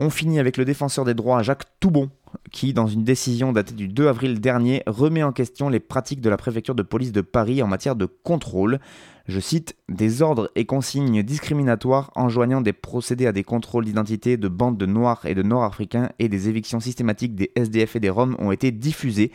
On 0.00 0.10
finit 0.10 0.38
avec 0.38 0.56
le 0.56 0.64
défenseur 0.64 1.04
des 1.04 1.14
droits 1.14 1.42
Jacques 1.42 1.64
Toubon, 1.80 2.08
qui, 2.50 2.72
dans 2.72 2.86
une 2.86 3.04
décision 3.04 3.52
datée 3.52 3.74
du 3.74 3.88
2 3.88 4.08
avril 4.08 4.40
dernier, 4.40 4.82
remet 4.86 5.22
en 5.22 5.32
question 5.32 5.68
les 5.68 5.80
pratiques 5.80 6.20
de 6.20 6.30
la 6.30 6.36
préfecture 6.36 6.74
de 6.74 6.82
police 6.82 7.12
de 7.12 7.20
Paris 7.20 7.62
en 7.62 7.66
matière 7.66 7.96
de 7.96 8.06
contrôle. 8.06 8.80
Je 9.28 9.40
cite 9.40 9.76
Des 9.90 10.22
ordres 10.22 10.50
et 10.54 10.64
consignes 10.64 11.22
discriminatoires 11.22 12.10
enjoignant 12.16 12.62
des 12.62 12.72
procédés 12.72 13.26
à 13.26 13.32
des 13.32 13.44
contrôles 13.44 13.84
d'identité 13.84 14.38
de 14.38 14.48
bandes 14.48 14.78
de 14.78 14.86
Noirs 14.86 15.26
et 15.26 15.34
de 15.34 15.42
Nord-Africains 15.42 16.08
et 16.18 16.30
des 16.30 16.48
évictions 16.48 16.80
systématiques 16.80 17.34
des 17.34 17.50
SDF 17.54 17.96
et 17.96 18.00
des 18.00 18.08
Roms 18.08 18.36
ont 18.38 18.52
été 18.52 18.70
diffusés. 18.70 19.30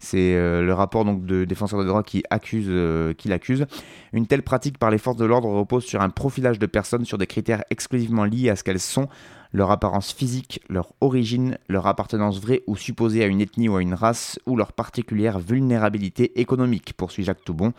C'est 0.00 0.34
euh, 0.34 0.62
le 0.62 0.74
rapport 0.74 1.06
donc 1.06 1.24
de 1.24 1.46
défenseur 1.46 1.80
des 1.80 1.86
droits 1.86 2.02
qui 2.02 2.22
accuse, 2.28 2.66
euh, 2.68 3.14
qui 3.14 3.28
l'accuse. 3.28 3.64
Une 4.12 4.26
telle 4.26 4.42
pratique 4.42 4.76
par 4.76 4.90
les 4.90 4.98
forces 4.98 5.16
de 5.16 5.24
l'ordre 5.24 5.48
repose 5.48 5.84
sur 5.84 6.02
un 6.02 6.10
profilage 6.10 6.58
de 6.58 6.66
personnes 6.66 7.06
sur 7.06 7.16
des 7.16 7.26
critères 7.26 7.64
exclusivement 7.70 8.24
liés 8.24 8.50
à 8.50 8.56
ce 8.56 8.62
qu'elles 8.62 8.80
sont, 8.80 9.08
leur 9.52 9.70
apparence 9.70 10.12
physique, 10.12 10.60
leur 10.68 10.92
origine, 11.00 11.56
leur 11.68 11.86
appartenance 11.86 12.38
vraie 12.38 12.62
ou 12.66 12.76
supposée 12.76 13.24
à 13.24 13.26
une 13.26 13.40
ethnie 13.40 13.70
ou 13.70 13.76
à 13.76 13.82
une 13.82 13.94
race, 13.94 14.38
ou 14.44 14.56
leur 14.56 14.74
particulière 14.74 15.38
vulnérabilité 15.38 16.38
économique, 16.38 16.92
poursuit 16.92 17.24
Jacques 17.24 17.44
Toubon. 17.44 17.72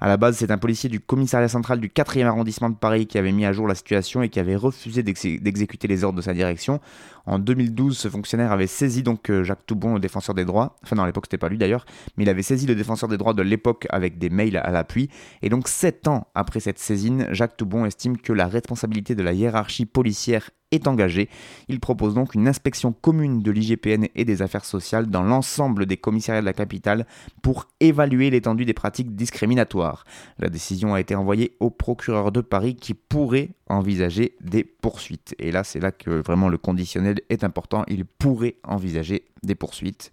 À 0.00 0.06
la 0.06 0.16
base, 0.16 0.36
c'est 0.36 0.50
un 0.50 0.58
policier 0.58 0.88
du 0.88 1.00
commissariat 1.00 1.48
central 1.48 1.80
du 1.80 1.88
4e 1.88 2.26
arrondissement 2.26 2.70
de 2.70 2.76
Paris 2.76 3.06
qui 3.06 3.18
avait 3.18 3.32
mis 3.32 3.44
à 3.44 3.52
jour 3.52 3.66
la 3.66 3.74
situation 3.74 4.22
et 4.22 4.28
qui 4.28 4.38
avait 4.38 4.54
refusé 4.54 5.02
d'exécuter 5.02 5.88
les 5.88 6.04
ordres 6.04 6.18
de 6.18 6.22
sa 6.22 6.34
direction. 6.34 6.80
En 7.28 7.38
2012, 7.38 7.96
ce 7.96 8.08
fonctionnaire 8.08 8.52
avait 8.52 8.66
saisi 8.66 9.02
donc 9.02 9.28
euh, 9.28 9.44
Jacques 9.44 9.66
Toubon, 9.66 9.92
le 9.92 10.00
défenseur 10.00 10.34
des 10.34 10.46
droits. 10.46 10.76
Enfin, 10.82 10.96
non, 10.96 11.02
à 11.02 11.06
l'époque, 11.06 11.26
c'était 11.26 11.36
pas 11.36 11.50
lui 11.50 11.58
d'ailleurs, 11.58 11.84
mais 12.16 12.24
il 12.24 12.30
avait 12.30 12.42
saisi 12.42 12.66
le 12.66 12.74
défenseur 12.74 13.06
des 13.06 13.18
droits 13.18 13.34
de 13.34 13.42
l'époque 13.42 13.86
avec 13.90 14.16
des 14.16 14.30
mails 14.30 14.56
à 14.56 14.70
l'appui. 14.70 15.10
Et 15.42 15.50
donc, 15.50 15.68
sept 15.68 16.08
ans 16.08 16.26
après 16.34 16.60
cette 16.60 16.78
saisine, 16.78 17.26
Jacques 17.32 17.58
Toubon 17.58 17.84
estime 17.84 18.16
que 18.16 18.32
la 18.32 18.46
responsabilité 18.46 19.14
de 19.14 19.22
la 19.22 19.34
hiérarchie 19.34 19.84
policière 19.84 20.48
est 20.70 20.86
engagé. 20.86 21.28
Il 21.68 21.80
propose 21.80 22.14
donc 22.14 22.34
une 22.34 22.48
inspection 22.48 22.92
commune 22.92 23.42
de 23.42 23.50
l'IGPN 23.50 24.06
et 24.14 24.24
des 24.24 24.42
affaires 24.42 24.64
sociales 24.64 25.06
dans 25.06 25.22
l'ensemble 25.22 25.86
des 25.86 25.96
commissariats 25.96 26.40
de 26.40 26.46
la 26.46 26.52
capitale 26.52 27.06
pour 27.42 27.68
évaluer 27.80 28.30
l'étendue 28.30 28.64
des 28.64 28.74
pratiques 28.74 29.14
discriminatoires. 29.14 30.04
La 30.38 30.48
décision 30.48 30.94
a 30.94 31.00
été 31.00 31.14
envoyée 31.14 31.56
au 31.60 31.70
procureur 31.70 32.32
de 32.32 32.40
Paris 32.40 32.76
qui 32.76 32.94
pourrait 32.94 33.50
envisager 33.68 34.36
des 34.40 34.64
poursuites. 34.64 35.34
Et 35.38 35.50
là, 35.50 35.64
c'est 35.64 35.80
là 35.80 35.92
que 35.92 36.10
vraiment 36.10 36.48
le 36.48 36.58
conditionnel 36.58 37.17
est 37.28 37.44
important. 37.44 37.84
Il 37.88 38.04
pourrait 38.04 38.56
envisager 38.64 39.24
des 39.42 39.54
poursuites. 39.54 40.12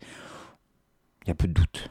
Il 1.23 1.29
y 1.29 1.31
a 1.31 1.35
peu 1.35 1.47
de 1.47 1.53
doute. 1.53 1.89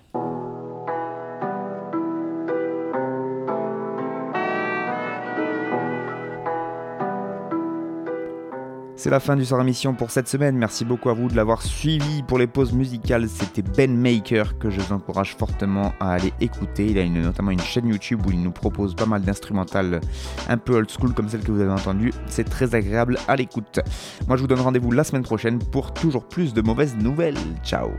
C'est 9.05 9.11
la 9.11 9.21
fin 9.21 9.37
du 9.37 9.45
soir 9.45 9.61
émission 9.61 9.93
pour 9.93 10.11
cette 10.11 10.29
semaine. 10.29 10.57
Merci 10.57 10.87
beaucoup 10.87 11.11
à 11.11 11.12
vous 11.12 11.29
de 11.29 11.37
l'avoir 11.37 11.61
suivi. 11.61 12.23
Pour 12.23 12.38
les 12.38 12.47
pauses 12.47 12.73
musicales, 12.73 13.29
c'était 13.29 13.61
Ben 13.61 13.95
Maker 13.95 14.57
que 14.57 14.71
je 14.71 14.81
vous 14.81 14.95
encourage 14.95 15.37
fortement 15.37 15.93
à 16.01 16.14
aller 16.14 16.33
écouter. 16.40 16.87
Il 16.87 16.99
a 16.99 17.07
notamment 17.07 17.51
une 17.51 17.61
chaîne 17.61 17.87
YouTube 17.87 18.23
où 18.27 18.31
il 18.31 18.43
nous 18.43 18.51
propose 18.51 18.95
pas 18.95 19.05
mal 19.05 19.21
d'instrumentales 19.21 20.01
un 20.49 20.57
peu 20.57 20.77
old 20.77 20.88
school 20.90 21.12
comme 21.12 21.29
celle 21.29 21.43
que 21.43 21.53
vous 21.53 21.61
avez 21.61 21.71
entendue. 21.71 22.14
C'est 22.29 22.49
très 22.49 22.75
agréable 22.75 23.19
à 23.29 23.37
l'écoute. 23.37 23.79
Moi, 24.27 24.38
je 24.38 24.40
vous 24.40 24.49
donne 24.49 24.61
rendez-vous 24.61 24.90
la 24.90 25.05
semaine 25.05 25.23
prochaine 25.23 25.59
pour 25.59 25.93
toujours 25.93 26.27
plus 26.27 26.55
de 26.55 26.62
mauvaises 26.62 26.97
nouvelles. 26.97 27.37
Ciao 27.62 27.90